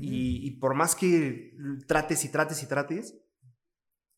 [0.00, 1.54] Y, y por más que
[1.86, 3.14] trates y trates y trates,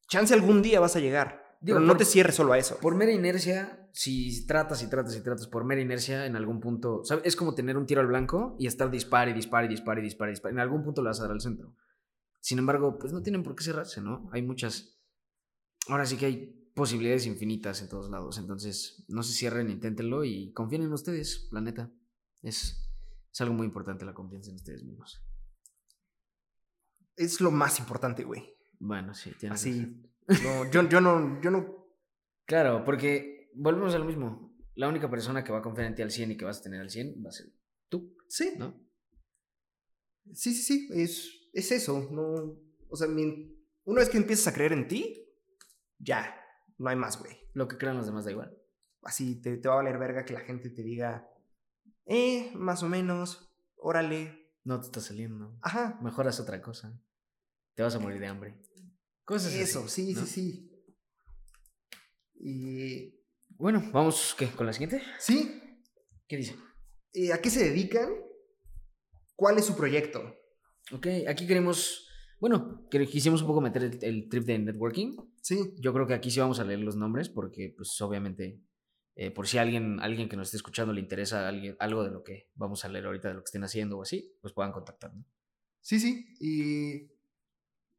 [0.09, 1.59] chance algún día vas a llegar.
[1.61, 2.79] Digo, pero no por- te cierres solo a eso.
[2.79, 7.03] Por mera inercia, si tratas y tratas y tratas por mera inercia, en algún punto,
[7.05, 7.25] ¿sabes?
[7.27, 10.53] Es como tener un tiro al blanco y estar dispare, dispare, dispare, dispare, dispare.
[10.53, 11.75] En algún punto le vas a dar al centro.
[12.41, 14.29] Sin embargo, pues no tienen por qué cerrarse, ¿no?
[14.33, 14.99] Hay muchas.
[15.89, 18.37] Ahora sí que hay posibilidades infinitas en todos lados.
[18.37, 21.91] Entonces, no se cierren, inténtenlo y confíen en ustedes, la neta.
[22.43, 22.91] Es,
[23.33, 25.23] es algo muy importante la confianza en ustedes mismos.
[27.17, 28.57] Es lo más importante, güey.
[28.79, 30.11] Bueno, sí, tienes razón.
[30.29, 30.43] Así.
[30.45, 31.41] No, yo, yo no.
[31.41, 31.85] Yo no.
[32.47, 34.55] Claro, porque volvemos a lo mismo.
[34.75, 36.63] La única persona que va a confiar en ti al 100 y que vas a
[36.63, 37.47] tener al 100 va a ser
[37.89, 38.53] tú, Sí.
[38.59, 38.79] ¿no?
[40.33, 40.89] Sí, sí, sí.
[40.93, 42.09] Es, es eso.
[42.11, 42.59] No.
[42.91, 45.27] O sea, mi- una vez que empiezas a creer en ti,
[45.99, 46.35] ya.
[46.79, 47.33] No hay más, güey.
[47.55, 48.55] Lo que crean los demás da igual.
[49.03, 51.29] así te, te va a valer verga que la gente te diga,
[52.07, 55.57] eh, más o menos, órale, No te está saliendo.
[55.63, 55.99] ajá.
[56.03, 56.99] Mejoras otra cosa.
[57.75, 58.55] Te vas a morir de hambre.
[59.25, 60.25] Cosas así, Eso, sí, ¿no?
[60.25, 60.71] sí, sí.
[62.37, 63.15] Y
[63.57, 64.49] Bueno, vamos, ¿qué?
[64.49, 65.03] ¿Con la siguiente?
[65.19, 65.61] sí,
[66.27, 66.57] ¿Qué dice?
[67.13, 68.09] eh, ¿a qué se dedican?
[69.37, 70.35] ¿Cuál es su proyecto?
[70.93, 72.09] Ok, aquí queremos...
[72.41, 75.17] Bueno, quisimos un poco meter el, el trip de networking.
[75.41, 78.61] Sí, Yo creo que aquí sí vamos a leer los nombres porque, pues, obviamente,
[79.17, 82.23] eh, por si alguien, alguien que nos esté escuchando le interesa alguien, algo de lo
[82.23, 85.15] que vamos a leer ahorita, de lo que estén haciendo o así, pues puedan contactar,
[85.15, 85.25] ¿no?
[85.81, 86.27] sí, sí.
[86.41, 87.14] Y,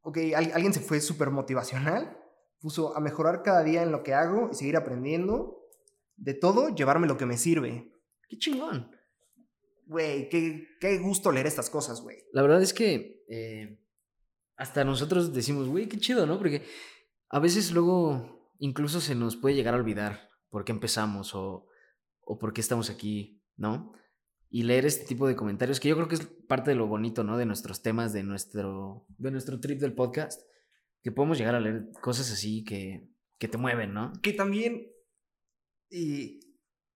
[0.05, 2.17] ok, al- alguien se fue súper motivacional,
[2.59, 5.61] puso a mejorar cada día en lo que hago y seguir aprendiendo.
[6.17, 7.91] De todo, llevarme lo que me sirve.
[8.29, 8.89] ¡Qué chingón!
[9.87, 12.17] Güey, qué, qué gusto leer estas cosas, güey.
[12.31, 13.79] La verdad es que eh,
[14.55, 16.37] hasta nosotros decimos, güey, qué chido, ¿no?
[16.37, 16.63] Porque
[17.29, 21.67] a veces luego incluso se nos puede llegar a olvidar por qué empezamos o
[22.27, 23.93] o por qué estamos aquí, ¿no?
[24.49, 27.23] Y leer este tipo de comentarios, que yo creo que es parte de lo bonito,
[27.23, 27.37] ¿no?
[27.37, 30.41] De nuestros temas, de nuestro, de nuestro trip del podcast,
[31.01, 34.13] que podemos llegar a leer cosas así que, que te mueven, ¿no?
[34.21, 34.87] Que también
[35.89, 36.39] y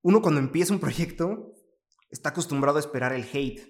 [0.01, 1.55] uno cuando empieza un proyecto
[2.09, 3.61] está acostumbrado a esperar el hate,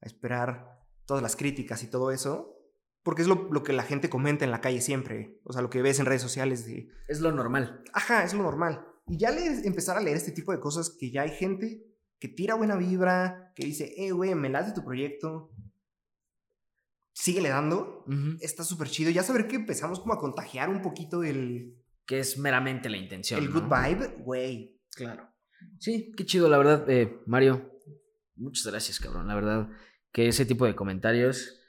[0.00, 2.58] a esperar todas las críticas y todo eso,
[3.02, 5.70] porque es lo, lo, que la gente comenta en la calle siempre, o sea, lo
[5.70, 6.88] que ves en redes sociales de...
[7.08, 7.82] Es lo normal.
[7.92, 8.86] Ajá, es lo normal.
[9.08, 11.84] Y ya le, empezar a leer este tipo de cosas que ya hay gente
[12.22, 15.50] que tira buena vibra, que dice, eh, güey, me late tu proyecto,
[17.12, 18.04] síguele dando,
[18.40, 19.10] está súper chido.
[19.10, 21.82] Ya saber que empezamos como a contagiar un poquito el...
[22.06, 23.42] Que es meramente la intención.
[23.42, 24.80] El good vibe, güey.
[24.94, 25.34] Claro.
[25.80, 27.72] Sí, qué chido, la verdad, eh, Mario.
[28.36, 29.26] Muchas gracias, cabrón.
[29.26, 29.68] La verdad,
[30.12, 31.60] que ese tipo de comentarios,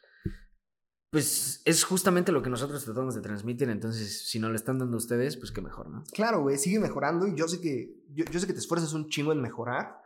[1.09, 3.69] pues es justamente lo que nosotros tratamos de transmitir.
[3.69, 6.03] Entonces, si no le están dando a ustedes, pues qué mejor, ¿no?
[6.13, 9.31] Claro, güey, sigue mejorando y yo sé que, yo, sé que te esfuerzas un chingo
[9.31, 10.02] en mejorar.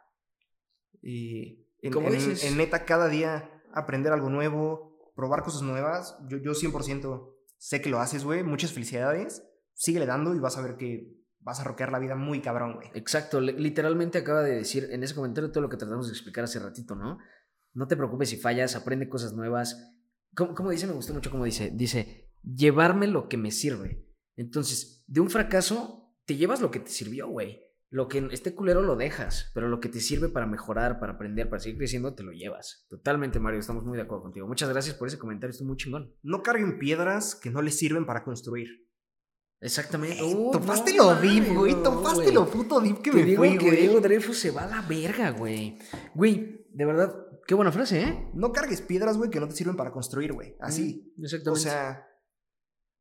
[1.02, 2.44] Y en, ¿Cómo en, dices?
[2.44, 6.18] en neta, cada día aprender algo nuevo, probar cosas nuevas.
[6.28, 8.44] Yo, yo 100% sé que lo haces, güey.
[8.44, 9.44] Muchas felicidades.
[9.74, 12.90] Síguele dando y vas a ver que vas a rockear la vida muy cabrón, güey.
[12.94, 16.60] Exacto, literalmente acaba de decir en ese comentario todo lo que tratamos de explicar hace
[16.60, 17.20] ratito, ¿no?
[17.74, 19.94] No te preocupes si fallas, aprende cosas nuevas.
[20.36, 24.06] Como, dice, me gustó mucho como dice, dice, llevarme lo que me sirve.
[24.36, 27.62] Entonces, de un fracaso, te llevas lo que te sirvió, güey.
[27.90, 31.50] Lo que esté culero lo dejas, pero lo que te sirve para mejorar, para aprender,
[31.50, 32.86] para seguir creciendo, te lo llevas.
[32.90, 34.46] Totalmente, Mario, estamos muy de acuerdo contigo.
[34.46, 36.14] Muchas gracias por ese comentario, estuvo muy chingón.
[36.22, 38.88] No carguen piedras que no les sirven para construir.
[39.60, 40.22] Exactamente.
[40.22, 41.74] Uh, topaste no, lo deep, güey.
[41.82, 42.34] Topaste wey.
[42.34, 43.72] lo puto deep que Te me digo fui, que.
[43.72, 45.80] Diego Dreyfus se va a la verga, güey.
[46.14, 47.16] Güey, de verdad,
[47.48, 48.32] qué buena frase, ¿eh?
[48.34, 50.56] No cargues piedras, güey, que no te sirven para construir, güey.
[50.60, 51.14] Así.
[51.18, 51.60] Mm, exactamente.
[51.60, 52.08] O sea,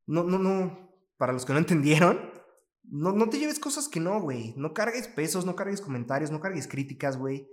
[0.07, 0.87] no, no, no.
[1.17, 2.31] Para los que no entendieron,
[2.89, 4.53] no, no te lleves cosas que no, güey.
[4.57, 7.49] No cargues pesos, no cargues comentarios, no cargues críticas, güey.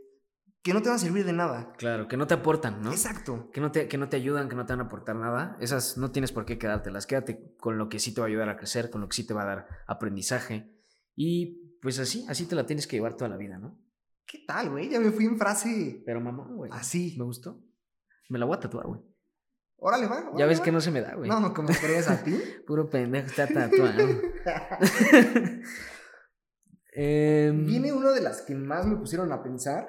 [0.63, 1.73] Que no te van a servir de nada.
[1.77, 2.91] Claro, que no te aportan, ¿no?
[2.91, 3.51] Exacto.
[3.53, 5.59] Que no, te, que no te ayudan, que no te van a aportar nada.
[5.61, 7.07] Esas no tienes por qué quedártelas.
[7.07, 9.27] Quédate con lo que sí te va a ayudar a crecer, con lo que sí
[9.27, 10.73] te va a dar aprendizaje.
[11.15, 13.79] Y pues así, así te la tienes que llevar toda la vida, ¿no?
[14.27, 14.89] ¿Qué tal, güey?
[14.89, 16.03] Ya me fui en frase.
[16.07, 16.71] Pero mamá, güey.
[16.73, 17.15] Así.
[17.19, 17.63] Me gustó.
[18.31, 19.03] Me la voy a tatuar, güey.
[19.87, 20.21] Órale, va.
[20.21, 20.65] órale, Ya ves va.
[20.65, 21.29] que no se me da, güey.
[21.29, 22.35] No, como crees a ti.
[22.67, 24.09] Puro pendejo está tatuado.
[26.97, 29.89] Em, Viene una de las que más me pusieron a pensar.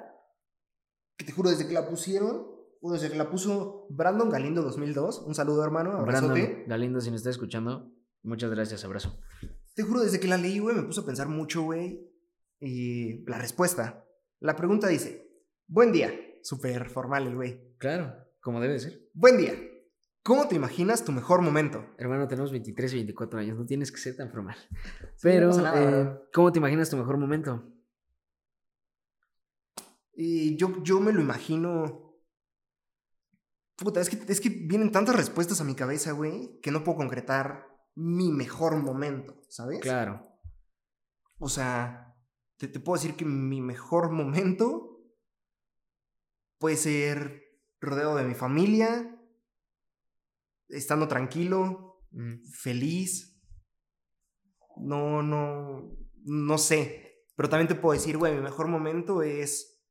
[1.16, 2.46] Que te juro, desde que la pusieron,
[2.80, 5.22] o desde que la puso Brandon Galindo 2002.
[5.22, 5.92] Un saludo, hermano.
[5.92, 6.42] Abrazote.
[6.42, 9.18] Brandon Galindo, si me estás escuchando, muchas gracias, abrazo.
[9.74, 12.00] Te juro, desde que la leí, güey, me puso a pensar mucho, güey.
[12.60, 14.04] Y la respuesta.
[14.40, 15.30] La pregunta dice:
[15.68, 16.12] Buen día.
[16.42, 17.76] Súper formal el güey.
[17.78, 19.00] Claro, como debe ser.
[19.14, 19.54] Buen día.
[20.26, 21.86] ¿Cómo te imaginas tu mejor momento?
[21.98, 24.56] Hermano, tenemos 23 y 24 años, no tienes que ser tan formal.
[25.22, 26.18] Pero, eh.
[26.34, 27.62] ¿cómo te imaginas tu mejor momento?
[30.14, 32.18] Y yo, yo me lo imagino.
[33.76, 36.98] Puta, es que, es que vienen tantas respuestas a mi cabeza, güey, que no puedo
[36.98, 39.78] concretar mi mejor momento, ¿sabes?
[39.78, 40.26] Claro.
[41.38, 42.16] O sea,
[42.56, 45.04] te, te puedo decir que mi mejor momento
[46.58, 47.44] puede ser
[47.80, 49.15] rodeado de mi familia,
[50.68, 53.36] estando tranquilo, Mm, feliz.
[54.76, 57.24] No, no, no sé.
[57.36, 59.82] Pero también te puedo decir, güey, mi mejor momento es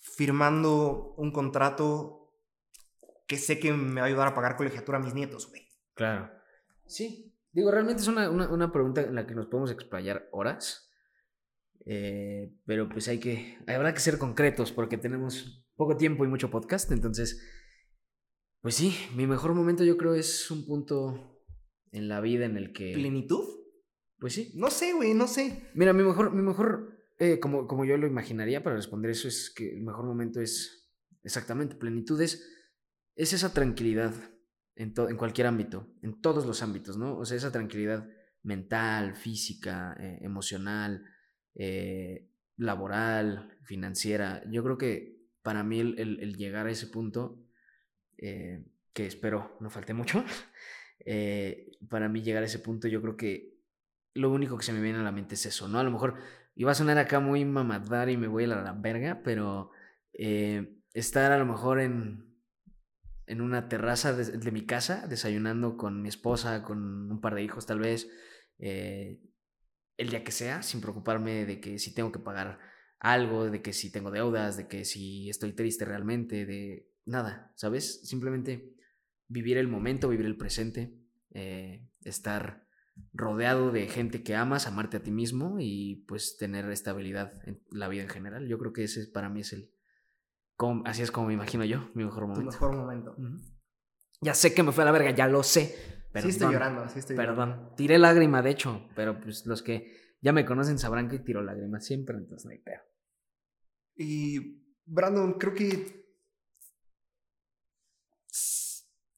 [0.00, 2.34] firmando un contrato
[3.28, 5.68] que sé que me va a ayudar a pagar colegiatura a mis nietos, güey.
[5.94, 6.30] Claro.
[6.86, 7.32] Sí.
[7.52, 10.90] Digo, realmente es una, una- una pregunta en la que nos podemos explayar horas.
[11.84, 13.58] Eh, pero pues hay que.
[13.66, 16.90] Habrá que ser concretos porque tenemos poco tiempo y mucho podcast.
[16.90, 17.40] Entonces,
[18.62, 21.42] pues sí, mi mejor momento yo creo es un punto
[21.90, 22.92] en la vida en el que.
[22.94, 23.44] ¿Plenitud?
[24.18, 24.52] Pues sí.
[24.54, 25.68] No sé, güey, no sé.
[25.74, 29.50] Mira, mi mejor, mi mejor, eh, como, como yo lo imaginaría para responder eso, es
[29.50, 30.90] que el mejor momento es
[31.24, 32.48] exactamente plenitud, es,
[33.16, 34.14] es esa tranquilidad
[34.76, 37.18] en, en cualquier ámbito, en todos los ámbitos, ¿no?
[37.18, 38.08] O sea, esa tranquilidad
[38.44, 41.04] mental, física, eh, emocional,
[41.56, 44.42] eh, laboral, financiera.
[44.50, 47.41] Yo creo que para mí el, el- el llegar a ese punto,
[48.18, 50.24] eh, que espero no falte mucho,
[51.04, 53.52] eh, para mí llegar a ese punto yo creo que
[54.14, 55.78] lo único que se me viene a la mente es eso, ¿no?
[55.78, 56.16] A lo mejor
[56.54, 59.70] iba a sonar acá muy mamadar y me voy a la, verga, pero
[60.12, 62.36] eh, estar a lo mejor en,
[63.26, 67.64] en una terraza de, mi casa, desayunando con mi esposa, con un par de hijos
[67.64, 68.10] tal vez,
[68.58, 72.58] el día que sea, sin preocuparme de que si tengo que pagar
[73.02, 78.00] algo, de que si tengo deudas, de que si estoy triste realmente, de nada, ¿sabes?
[78.08, 78.74] Simplemente
[79.28, 80.94] vivir el momento, vivir el presente,
[81.30, 82.66] eh, estar
[83.14, 87.88] rodeado de gente que amas, amarte a ti mismo y pues tener estabilidad en la
[87.88, 88.46] vida en general.
[88.48, 89.70] Yo creo que ese para mí es el...
[90.56, 92.50] como- así es como me imagino yo, mi mejor Tu momento.
[92.52, 93.16] mejor momento.
[94.20, 95.74] Ya sé que me fue a la verga, ya lo sé.
[96.12, 97.42] Perdón, sí estoy llorando, sí estoy llorando.
[97.56, 97.76] Perdón.
[97.76, 101.86] Tiré lágrima, de hecho, pero pues los que ya me conocen sabrán que tiro lágrimas
[101.86, 102.82] siempre, entonces no hay pedo.
[103.96, 106.01] Y Brandon, creo que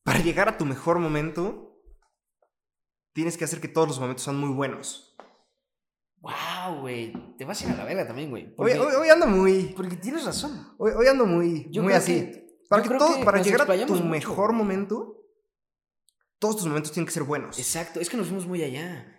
[0.05, 1.81] para llegar a tu mejor momento,
[3.13, 5.17] tienes que hacer que todos los momentos sean muy buenos.
[6.21, 7.13] Wow, güey.
[7.37, 8.55] Te vas a ir a la verga también, güey.
[8.57, 10.75] Hoy, hoy- hoy ando muy, porque tienes razón.
[10.79, 12.15] hoy, hoy ando muy, Yo muy así.
[12.15, 15.21] que- para que todo, que para llegar a tu mucho, mejor momento,
[16.39, 17.59] todos tus momentos tienen que ser buenos.
[17.59, 19.11] Exacto, es que nos fuimos muy allá.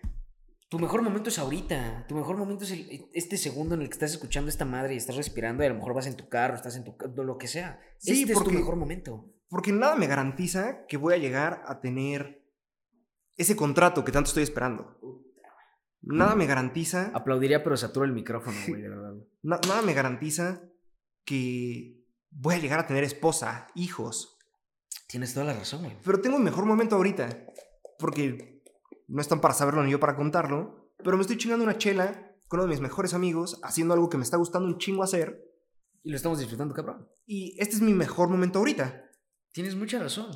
[0.67, 2.06] Tu mejor momento es ahorita.
[2.08, 4.98] Tu mejor momento es el- este segundo en el que estás escuchando esta madre y
[4.98, 7.48] estás respirando y a lo mejor vas en tu carro, estás en tu lo que
[7.48, 7.80] sea.
[8.00, 9.32] Sí, este es porque- tu mejor momento.
[9.50, 12.44] Porque nada me garantiza que voy a llegar a tener
[13.38, 14.98] ese contrato que tanto estoy esperando.
[16.02, 19.14] Nada me garantiza, Aplaudiría, pero saturo el micrófono, güey, de verdad.
[19.42, 20.62] na- nada me garantiza
[21.26, 24.38] que voy a llegar a tener esposa, hijos.
[25.08, 25.98] Tienes toda la razón, güey.
[26.04, 27.46] Pero tengo el mejor momento ahorita.
[27.98, 28.62] Porque
[29.08, 30.92] no están para saberlo ni yo para contarlo.
[31.04, 34.18] Pero me estoy chingando una chela con uno de mis mejores amigos, haciendo algo que
[34.18, 35.42] me está gustando un chingo hacer.
[36.04, 37.08] Y lo estamos disfrutando, cabrón.
[37.26, 39.05] Y este es mi mejor momento ahorita.
[39.56, 40.30] Tienes mucha razón.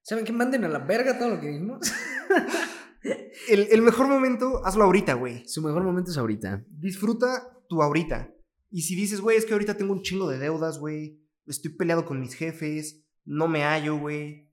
[0.00, 0.32] ¿Saben qué?
[0.32, 1.80] Manden a la verga todo lo que dijimos.
[3.50, 5.46] El, el mejor momento, hazlo ahorita, güey.
[5.46, 6.64] Su mejor momento es ahorita.
[6.70, 8.32] Disfruta tu ahorita.
[8.70, 11.20] Y si dices, güey, es que ahorita tengo un chingo de deudas, güey.
[11.46, 13.04] Estoy peleado con mis jefes.
[13.26, 14.50] No me hallo, güey.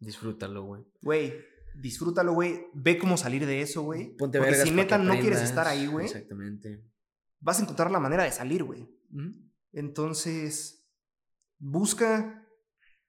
[0.00, 0.82] Disfrútalo, güey.
[1.02, 1.34] Güey,
[1.80, 2.66] disfrútalo, güey.
[2.74, 4.16] Ve cómo salir de eso, güey.
[4.16, 6.82] Ponte Porque vergas si neta no quieres estar ahí, güey, Exactamente.
[7.38, 8.88] vas a encontrar la manera de salir, güey.
[9.70, 10.88] Entonces,
[11.60, 12.43] busca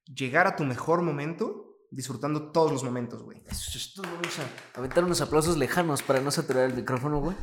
[0.06, 3.42] llegar a tu mejor momento disfrutando todos los momentos, güey.
[3.48, 4.06] Eso es todo.
[4.08, 7.38] Vamos a aventar unos aplausos lejanos para no saturar el micrófono, güey.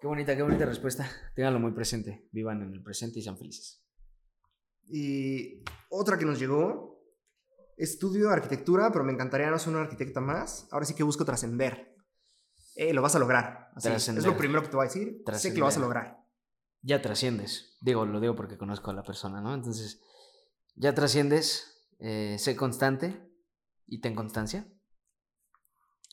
[0.00, 1.10] Qué bonita, qué bonita respuesta.
[1.34, 2.28] Ténganlo muy presente.
[2.32, 3.82] Vivan en el presente y sean felices.
[4.88, 7.02] Y otra que nos llegó,
[7.76, 10.68] estudio arquitectura, pero me encantaría no ser una arquitecta más.
[10.70, 11.94] Ahora sí que busco trascender.
[12.76, 13.70] Eh, lo vas a lograr.
[13.74, 15.22] Así, es lo primero que te voy a decir.
[15.32, 16.18] Sé que lo vas a lograr.
[16.82, 17.76] Ya trasciendes.
[17.80, 19.54] Digo, lo digo porque conozco a la persona, ¿no?
[19.54, 20.02] Entonces,
[20.74, 21.75] ya trasciendes.
[21.98, 23.20] Eh, sé constante
[23.86, 24.66] y ten constancia.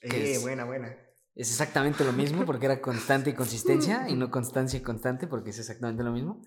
[0.02, 0.42] ¿Qué Eh, es?
[0.42, 0.96] buena, buena.
[1.36, 5.50] Es exactamente lo mismo porque era constante y consistencia y no constancia y constante porque
[5.52, 6.42] es exactamente lo mismo.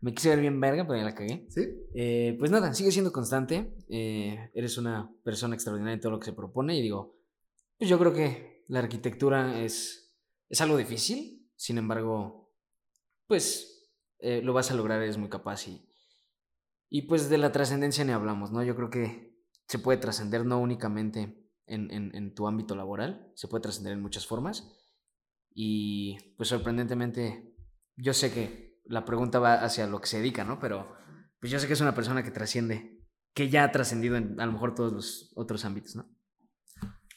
[0.00, 1.46] Me quise ver bien verga, pero ya la cagué.
[1.48, 1.66] ¿Sí?
[1.94, 3.74] Eh, pues nada, sigue siendo constante.
[3.88, 6.76] eh, eres una persona extraordinaria en todo lo que se propone.
[6.76, 7.16] Y digo,
[7.78, 10.14] pues yo creo que la arquitectura es,
[10.48, 11.48] es algo difícil.
[11.56, 12.52] Sin embargo,
[13.26, 15.68] pues eh, lo vas a lograr, eres muy capaz.
[15.68, 15.88] Y,
[16.96, 18.62] y pues de la trascendencia ni hablamos, ¿no?
[18.62, 19.34] Yo creo que
[19.66, 24.00] se puede trascender no únicamente en, en- en tu ámbito laboral, se puede trascender en
[24.00, 24.62] muchas formas.
[25.52, 27.52] Y pues sorprendentemente,
[27.96, 30.60] yo sé que la pregunta va hacia lo que se dedica, ¿no?
[30.60, 30.94] Pero
[31.40, 33.04] pues yo sé que es una persona que trasciende,
[33.34, 36.08] que ya ha trascendido en a lo mejor todos los otros ámbitos, ¿no?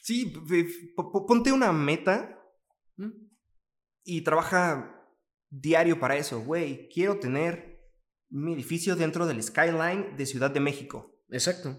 [0.02, 0.32] Sí,
[1.28, 2.36] ponte una meta
[2.96, 3.10] ¿Mm?
[4.04, 5.06] y trabaja
[5.50, 6.88] diario para eso, güey.
[6.88, 7.67] Quiero tener
[8.30, 11.14] mi edificio dentro del skyline de Ciudad de México.
[11.30, 11.76] Exacto.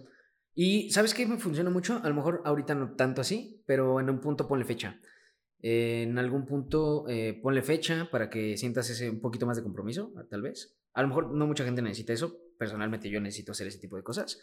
[0.54, 2.02] Y ¿sabes qué me funciona mucho?
[2.04, 5.00] A lo mejor ahorita no tanto así, pero en un punto ponle fecha.
[5.62, 10.14] En algún punto eh, ponle fecha para que sientas ese un poquito más de compromiso,
[10.30, 10.78] tal vez.
[10.94, 12.38] A lo mejor no mucha gente necesita eso.
[12.58, 14.40] Personalmente yo necesito hacer ese tipo de cosas.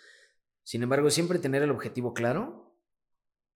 [0.63, 2.77] Sin embargo, siempre tener el objetivo claro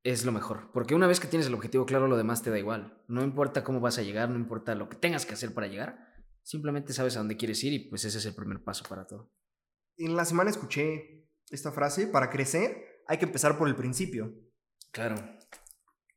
[0.02, 0.70] es lo mejor.
[0.72, 3.02] Porque una vez que tienes el objetivo claro, lo demás te da igual.
[3.08, 6.09] No importa cómo vas a llegar, no importa lo que tengas que hacer para llegar.
[6.42, 9.32] Simplemente sabes a dónde quieres ir y pues ese es el primer paso para todo.
[9.96, 14.32] En la semana escuché esta frase, para crecer hay que empezar por el principio.
[14.92, 15.16] Claro.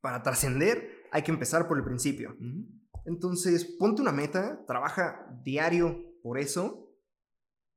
[0.01, 2.37] Para trascender hay que empezar por el principio.
[3.05, 6.95] Entonces, ponte una meta, trabaja diario por eso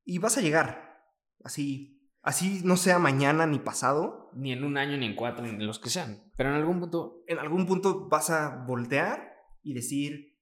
[0.04, 1.02] y vas a llegar.
[1.42, 5.50] Así, así no sea mañana ni pasado, Ni en un año, ni en cuatro, ni
[5.50, 6.30] en los que sean.
[6.36, 7.24] Pero en algún punto.
[7.26, 9.32] en algún punto vas a voltear
[9.62, 10.35] y decir,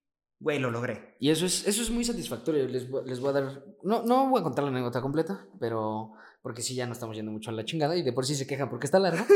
[0.45, 1.17] güey, lo logré.
[1.19, 2.69] Y eso es, eso es muy satisfactorio.
[2.69, 3.65] Les, les voy a dar.
[3.83, 6.13] No, no voy a contar la anécdota completa, pero.
[6.43, 8.47] Porque sí, ya no estamos yendo mucho a la chingada y de por sí se
[8.47, 9.25] quejan porque está largo.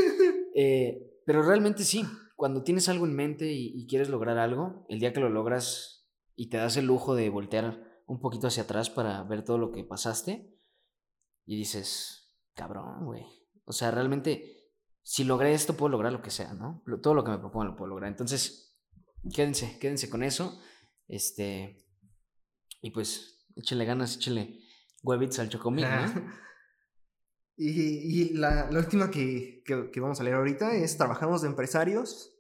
[0.61, 2.04] Eh, pero realmente sí.
[2.34, 6.11] Cuando tienes algo en mente y, y quieres lograr algo, el día que lo logras
[6.34, 9.70] y te das el lujo de voltear un poquito hacia atrás para ver todo lo
[9.70, 10.52] que pasaste
[11.46, 13.24] y dices, cabrón, güey.
[13.66, 14.72] O sea, realmente,
[15.04, 16.82] si logré esto, puedo lograr lo que sea, ¿no?
[17.00, 18.11] Todo lo que me proponga lo puedo lograr.
[18.11, 18.76] Entonces,
[19.32, 20.61] quédense, quédense con eso.
[21.09, 21.84] Este.
[22.82, 24.61] Y pues, échenle ganas, échenle
[25.02, 26.12] huevits al chocomil, ¿no?
[27.56, 27.70] y
[28.22, 32.34] y la, la última que, que- que vamos a leer ahorita es Trabajamos de empresarios.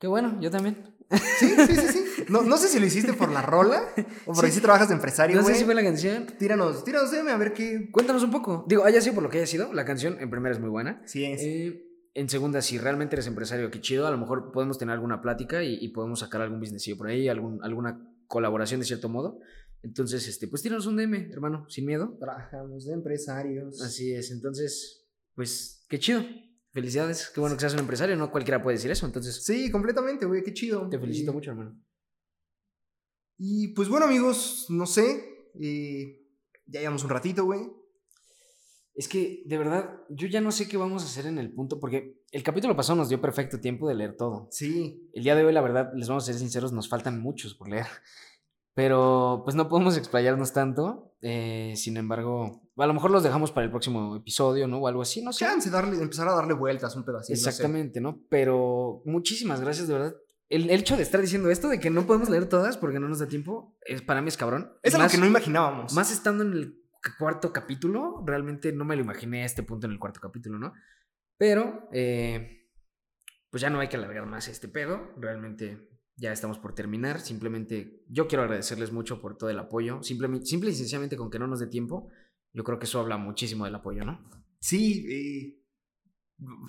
[0.00, 0.96] Qué bueno, yo también.
[1.38, 2.04] Sí, sí, sí, sí.
[2.28, 3.82] No, no sé si lo hiciste por la rola
[4.26, 6.26] o porque sí, trabajas de empresario, No sé si fue la canción.
[6.38, 7.90] Tíranos, tíranos, dime a ver qué...
[7.90, 8.64] Cuéntanos un poco.
[8.68, 11.02] Digo, haya sido por lo que haya sido, la canción en primera es muy buena.
[11.06, 11.40] Sí es.
[11.42, 11.87] Eh,
[12.18, 14.06] en segunda, si realmente eres empresario, qué chido.
[14.06, 17.28] A lo mejor podemos tener alguna plática y, y podemos sacar algún businessillo por ahí,
[17.28, 19.38] algún, alguna colaboración de cierto modo.
[19.82, 22.16] Entonces, este, pues tíranos un DM, hermano, sin miedo.
[22.18, 23.80] Trabajamos de empresarios.
[23.80, 24.30] Así es.
[24.32, 26.24] Entonces, pues, qué chido.
[26.72, 27.30] Felicidades.
[27.34, 28.16] Qué bueno que seas un empresario.
[28.16, 29.06] No cualquiera puede decir eso.
[29.06, 30.88] Entonces, Sí, completamente, güey, qué chido.
[30.88, 31.80] te felicito Y- mucho, hermano.
[33.38, 35.24] Y pues bueno, amigos, no sé.
[35.60, 36.20] eh,
[36.66, 37.60] ya llevamos un ratito, güey.
[38.98, 41.78] Es que, de verdad, yo ya no sé qué vamos a hacer en el punto,
[41.78, 44.48] porque el capítulo pasado nos dio perfecto tiempo de leer todo.
[44.50, 45.08] Sí.
[45.12, 47.68] El día de hoy, la verdad, les vamos a ser sinceros, nos faltan muchos por
[47.68, 47.86] leer.
[48.74, 51.12] Pero pues no podemos explayarnos tanto.
[51.20, 54.78] eh, sin embargo, a lo mejor los dejamos para el próximo episodio, ¿no?
[54.78, 55.44] O algo así, no sé.
[55.44, 57.36] Chance, darle, empezar a darle vueltas un pedacito.
[57.36, 57.48] no sé.
[57.50, 58.20] Exactamente, ¿no?
[58.28, 60.16] Pero muchísimas gracias, de verdad.
[60.48, 63.08] El, el hecho de estar diciendo esto, de que no podemos leer todas porque no
[63.08, 64.72] nos da tiempo, es, para mí es cabrón.
[64.82, 65.92] Es algo más- que no imaginábamos.
[65.92, 66.82] Más estando en el
[67.18, 70.72] cuarto capítulo, realmente no me lo imaginé a este punto en el cuarto capítulo, ¿no?
[71.36, 72.68] Pero, eh,
[73.50, 75.12] pues ya no hay que alargar más este pedo.
[75.16, 77.20] Realmente ya estamos por terminar.
[77.20, 80.02] Simplemente yo quiero agradecerles mucho por todo el apoyo.
[80.02, 82.10] Simplemente, simple y sencillamente con que no nos dé tiempo,
[82.52, 84.28] yo creo que eso habla muchísimo del apoyo, ¿no?
[84.60, 85.64] Sí, eh,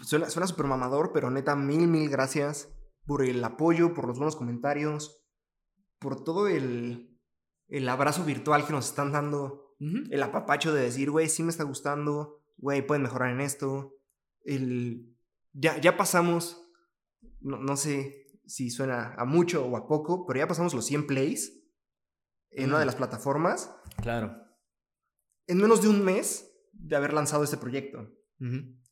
[0.04, 2.72] suena, suena súper mamador, pero neta, mil, mil gracias
[3.06, 5.26] por el apoyo, por los buenos comentarios,
[6.00, 7.20] por todo el,
[7.68, 11.64] el abrazo virtual que nos están dando, el apapacho de decir, güey, sí me está
[11.64, 13.96] gustando, güey, pueden mejorar en esto.
[14.44, 15.16] El,
[15.54, 16.62] ya, ya pasamos,
[17.42, 21.08] no, no sé si suena a mucho o a poco, pero ya pasamos los 100
[21.08, 21.54] plays
[22.52, 22.88] en una de Mm.
[22.88, 24.36] las plataformas Claro.
[25.48, 28.10] en menos de un mes de haber lanzado este proyecto.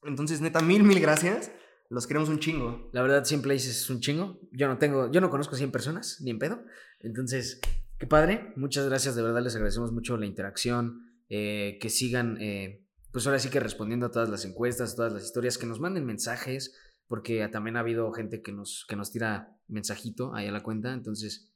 [0.04, 1.52] Entonces, neta, mil, mil gracias.
[1.90, 2.90] Los queremos un chingo.
[2.92, 4.40] La verdad, 100 plays es un chingo.
[4.52, 6.62] Yo no tengo, yo no conozco 100 personas, ni en pedo.
[7.00, 7.62] Entonces,
[8.00, 8.54] qué padre.
[8.56, 11.04] Muchas gracias, de verdad les agradecemos mucho la interacción.
[11.30, 15.26] eh, que sigan, eh, pues ahora sí que respondiendo a todas las encuestas, todas las
[15.26, 16.74] historias, que nos manden mensajes,
[17.08, 20.94] porque también ha habido gente que nos, que nos tira mensajito ahí a la cuenta.
[20.94, 21.52] Entonces,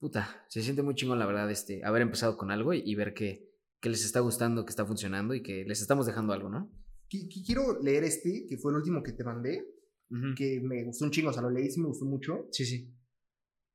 [0.00, 3.14] puta, se siente muy chingón, la verdad, este, haber empezado con algo y, y ver
[3.14, 3.48] que,
[3.80, 6.68] que les está gustando, que está funcionando y que les estamos dejando algo, ¿no?
[7.08, 9.64] Qui- qui- Quiero leer este, que fue el último que te mandé,
[10.10, 10.34] Ujú.
[10.36, 11.30] que me gustó un chingo.
[11.30, 12.48] O sea, lo leí y me gustó mucho.
[12.50, 12.92] Sí, sí.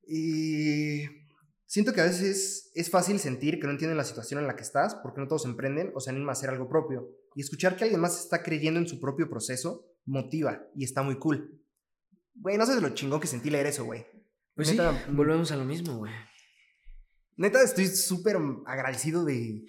[0.06, 1.04] Y
[1.68, 4.64] siento que a veces es fácil sentir que no entienden la situación en la que
[4.64, 7.08] estás, porque no todos emprenden o se animan a hacer algo propio.
[7.36, 11.20] Y escuchar que alguien más está creyendo en su propio proceso motiva y está muy
[11.20, 11.62] cool.
[12.34, 14.06] Güey, no sabes lo chingón que sentí leer eso, güey.
[14.56, 16.14] Pues Neta, sí, volvemos a lo mismo, güey.
[17.36, 19.64] Neta, estoy súper agradecido de,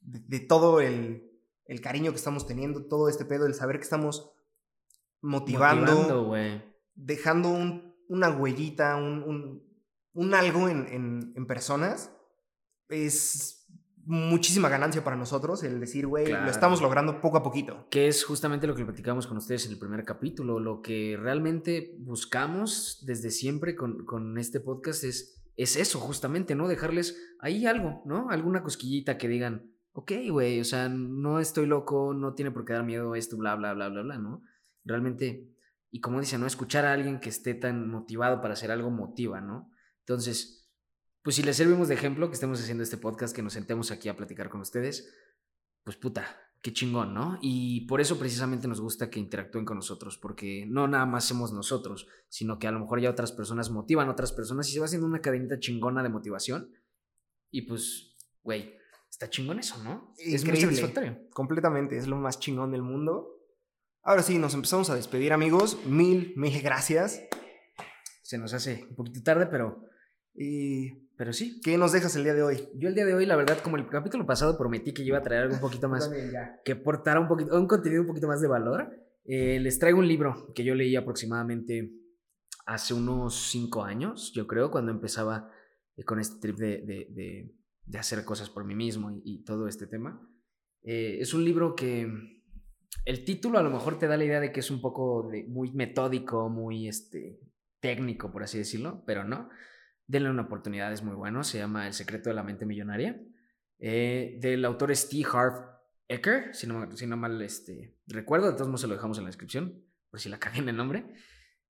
[0.00, 1.30] de, de todo el,
[1.66, 4.32] el cariño que estamos teniendo, todo este pedo, el saber que estamos
[5.20, 5.92] motivando,
[6.94, 9.71] dejando un- una huellita, un, un-
[10.14, 12.12] un algo en, en- en personas.
[12.88, 13.58] Es
[14.04, 16.44] muchísima ganancia para nosotros el decir, güey, Claro.
[16.44, 17.86] lo estamos logrando poco a poquito.
[17.90, 20.58] Que es justamente lo que platicamos con ustedes en el primer capítulo.
[20.60, 26.66] Lo que realmente buscamos desde siempre con, con este podcast es, es eso, justamente, ¿no?
[26.68, 28.28] Dejarles ahí algo, ¿no?
[28.30, 32.72] Alguna cosquillita que digan, ok, güey, o sea, no estoy loco, no tiene por qué
[32.72, 34.42] dar miedo esto, bla, bla, bla, bla, bla, ¿no?
[34.84, 35.48] Realmente,
[35.90, 36.46] y como dice, ¿no?
[36.46, 39.70] Escuchar a alguien que esté tan motivado para hacer algo motiva, ¿no?
[40.06, 40.70] Entonces,
[41.22, 44.08] pues si les servimos de ejemplo que estemos haciendo este podcast, que nos sentemos aquí
[44.08, 45.12] a platicar con ustedes,
[45.84, 46.24] pues puta,
[46.62, 47.38] qué chingón, ¿no?
[47.42, 51.52] Y por eso precisamente nos gusta que interactúen con nosotros, porque no nada más somos
[51.52, 54.78] nosotros, sino que a lo mejor ya otras personas motivan a otras personas y se
[54.78, 56.72] va haciendo una cadenita chingona de motivación.
[57.50, 58.76] Y pues, güey,
[59.10, 60.14] está chingón eso, ¿no?
[60.18, 61.28] Es muy satisfactorio.
[61.30, 63.40] Completamente, es lo más chingón del mundo.
[64.02, 65.84] Ahora sí, nos empezamos a despedir, amigos.
[65.86, 67.22] Mil, mil gracias.
[68.22, 69.84] Se nos hace un poquito tarde, pero,
[70.34, 71.60] ¿Y pero sí.
[71.62, 72.68] qué nos dejas el día de hoy?
[72.74, 75.18] Yo el día de hoy, la verdad, como el capítulo pasado prometí que yo iba
[75.18, 76.10] a traer algo un poquito más
[76.64, 78.90] que aportara un poquito, un contenido un poquito más de valor,
[79.24, 81.92] eh, les traigo un libro que yo leí aproximadamente
[82.66, 85.50] hace unos cinco años, yo creo, cuando empezaba
[85.96, 87.54] eh, con este trip de, de- de-
[87.84, 90.20] de hacer cosas por mí mismo y, y todo este tema.
[90.84, 92.06] Eh, es un libro que
[93.04, 95.72] el título a lo mejor te da la idea de que es un poco muy
[95.72, 97.40] metódico, muy este,
[97.80, 99.48] técnico, por así decirlo, pero no.
[100.06, 101.44] Denle una oportunidad, es muy bueno.
[101.44, 103.20] Se llama El secreto de la mente millonaria.
[103.78, 105.54] eh, del autor Steve Harv
[106.08, 109.24] Ecker, si no, si no mal este, recuerdo, de todos modos se lo dejamos en
[109.24, 111.06] la descripción, por si la cagué en el nombre.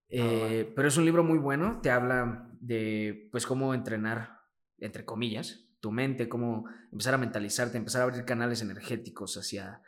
[0.09, 4.41] Eh, Pero es un libro muy bueno, te habla de pues cómo entrenar,
[4.79, 9.81] entre comillas, tu mente, cómo empezar a mentalizarte, empezar a abrir canales energéticos hacia,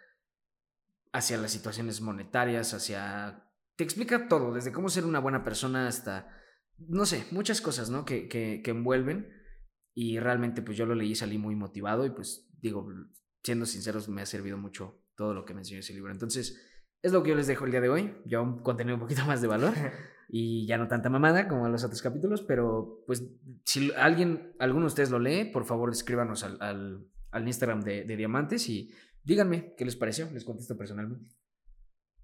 [1.13, 3.45] hacia las situaciones monetarias, hacia
[3.77, 6.29] te explica todo, desde cómo ser una buena persona hasta,
[6.79, 8.05] no sé, muchas cosas, ¿no?
[8.05, 9.29] Que, que, que envuelven.
[9.95, 12.87] Y realmente, pues yo lo leí, salí muy motivado y pues digo,
[13.45, 16.13] siendo sinceros, me ha servido mucho todo lo que me enseñó ese libro.
[16.13, 16.61] Entonces,
[17.03, 18.17] es lo que yo les dejo el día de hoy.
[18.25, 19.75] Ya un contenido un poquito más de valor
[20.29, 23.23] y ya no tanta mamada como en los otros capítulos, pero pues
[23.65, 28.05] si alguien, alguno de ustedes lo lee, por favor escríbanos al, al, al Instagram de,
[28.05, 28.91] de Diamantes y
[29.23, 31.31] díganme qué les pareció, les contesto personalmente.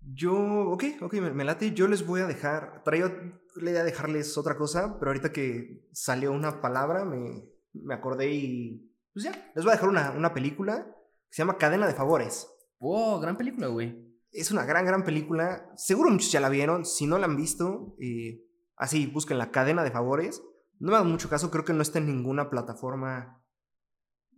[0.03, 0.35] Yo,
[0.71, 1.73] ok, ok, me, me, late.
[1.73, 3.13] Yo les voy a dejar, traía
[3.57, 8.33] la idea de dejarles otra cosa, pero ahorita que salió una palabra me, me acordé
[8.33, 10.87] y pues ya, les voy a dejar una, una película
[11.29, 12.49] que se llama Cadena de Favores.
[12.79, 14.09] Wow, gran película, güey.
[14.33, 15.71] Es una gran, gran película.
[15.77, 16.85] Seguro muchos ya la vieron.
[16.85, 18.45] Si no la han visto, eh,
[18.77, 20.43] así, busquen la Cadena de Favores.
[20.79, 23.45] No me da mucho caso, creo que no está en ninguna plataforma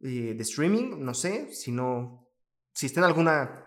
[0.02, 1.52] eh, de streaming, no sé.
[1.52, 2.28] Si no,
[2.72, 3.66] si está en alguna,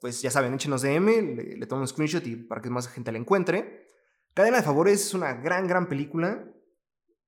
[0.00, 3.10] pues ya saben, échenos DM, le, le tomo un screenshot y para que más gente
[3.10, 3.88] la encuentre.
[4.34, 6.44] Cadena de Favores es una gran, gran película.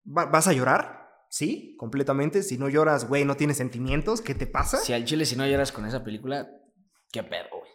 [0.07, 2.42] Va, vas a llorar, sí, completamente.
[2.42, 4.78] Si no lloras, güey, no tienes sentimientos, ¿qué te pasa?
[4.78, 6.48] Si al chile, si no lloras con esa película,
[7.12, 7.70] qué pedo, güey.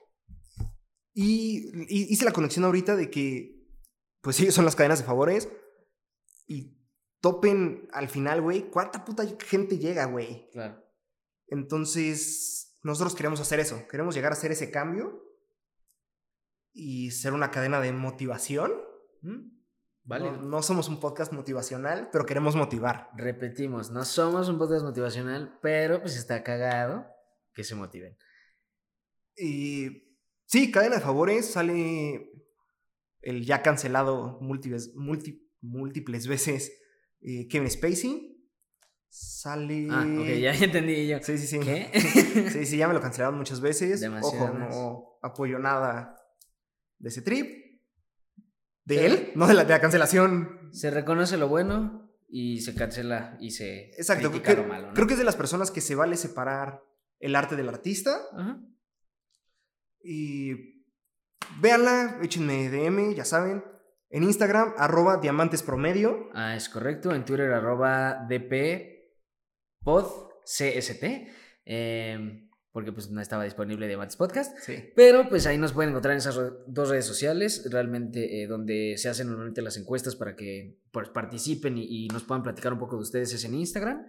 [1.13, 3.67] Y, y, hice la conexión ahorita de que,
[4.21, 5.49] pues sí, son las cadenas de favores.
[6.47, 6.77] Y
[7.21, 10.49] topen al final, güey, ¿cuánta puta gente llega, güey?
[10.51, 10.83] Claro.
[11.47, 13.87] Entonces, nosotros queremos hacer eso.
[13.87, 15.23] Queremos llegar a hacer ese cambio
[16.73, 18.71] y ser una cadena de motivación.
[19.21, 19.61] ¿Mm?
[20.03, 20.31] Vale.
[20.31, 23.09] No, no, somos un podcast motivacional, pero queremos motivar.
[23.15, 27.05] Repetimos, no somos un podcast motivacional, pero pues está cagado
[27.53, 28.17] que se motiven.
[29.35, 32.31] Y sí, cadena de favores, sale
[33.21, 36.71] el ya cancelado múltiples, múltiples veces
[37.21, 38.27] eh, Kevin Spacey.
[39.07, 39.87] Sale.
[39.91, 41.19] Ah, ok, ya entendí yo.
[41.21, 41.59] Sí, sí, sí.
[41.59, 41.91] ¿Qué?
[42.51, 43.99] sí, sí, ya me lo cancelaron muchas veces.
[43.99, 44.47] Demasiadas.
[44.47, 46.15] Ojo, no apoyo nada
[46.97, 47.60] de ese trip.
[48.85, 50.69] De él, no de la, de la cancelación.
[50.71, 54.87] Se reconoce lo bueno y se cancela y se Exacto, critica creo, lo malo.
[54.87, 54.93] ¿no?
[54.93, 56.83] creo que es de las personas que se vale separar
[57.19, 58.19] el arte del artista.
[58.33, 58.59] Ajá.
[60.03, 60.83] Y
[61.59, 63.63] véanla, échenme DM, ya saben.
[64.09, 66.29] En Instagram, arroba diamantes promedio.
[66.33, 67.13] Ah, es correcto.
[67.13, 68.93] En Twitter, arroba dppodcst.
[71.65, 74.57] Eh, porque pues no estaba disponible Diamantes Podcast.
[74.59, 74.91] Sí.
[74.95, 79.09] Pero pues ahí nos pueden encontrar en esas dos redes sociales, realmente eh, donde se
[79.09, 82.95] hacen normalmente las encuestas para que pues, participen y, y nos puedan platicar un poco
[82.95, 84.05] de ustedes es en Instagram.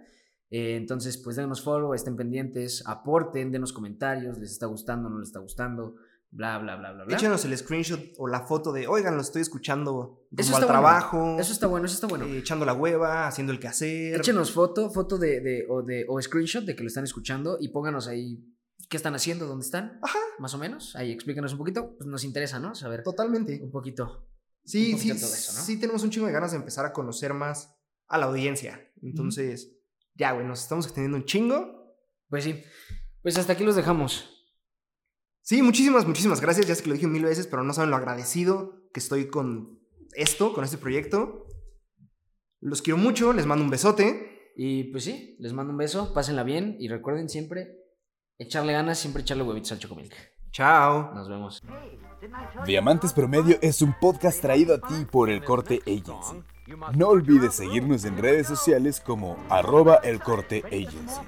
[0.49, 5.29] Eh, entonces pues denos follow, estén pendientes, aporten, denos comentarios, les está gustando, no les
[5.29, 5.95] está gustando,
[6.29, 7.15] bla, bla, bla, bla, bla.
[7.15, 10.67] Échenos el screenshot o la foto de, oigan, lo estoy escuchando Eso al bueno.
[10.67, 11.37] trabajo.
[11.39, 12.25] Eso está bueno, eso está bueno.
[12.25, 14.15] eh, echando la hueva, haciendo el quehacer.
[14.19, 17.69] Échenos foto, foto de, de, o, de, o screenshot de que lo están escuchando y
[17.69, 18.45] pónganos ahí
[18.93, 20.95] qué están haciendo, dónde están, Ajá, más o menos.
[20.95, 22.75] Ahí explíquenos un poquito, pues nos interesa, ¿no?
[22.75, 23.59] Saber totalmente.
[23.59, 24.29] un poquito.
[24.63, 25.65] Sí, un sí, poquito todo eso, ¿no?
[25.65, 27.75] sí tenemos un chingo de ganas de empezar a conocer más
[28.07, 28.87] a la audiencia.
[29.01, 29.79] Entonces,
[30.13, 31.97] ya, güey, nos estamos extendiendo un chingo.
[32.29, 32.63] Pues sí,
[33.23, 34.29] pues hasta aquí los dejamos.
[35.41, 36.67] Sí, muchísimas, muchísimas gracias.
[36.67, 39.79] Ya sé que lo dije mil veces, pero no saben lo agradecido que estoy con
[40.13, 41.47] esto, con este proyecto.
[42.59, 44.51] Los quiero mucho, les mando un besote.
[44.55, 47.82] Y pues sí, les mando un beso, pásenla bien y recuerden siempre
[48.43, 50.13] echarle ganas, siempre echarle huevitos al chocomilk.
[50.51, 51.11] Chao.
[51.13, 51.61] Nos vemos.
[52.65, 56.43] Diamantes Promedio es un podcast traído a ti por el Corte Agency.
[56.93, 61.19] No olvides seguirnos en redes sociales como arroba el corte agency.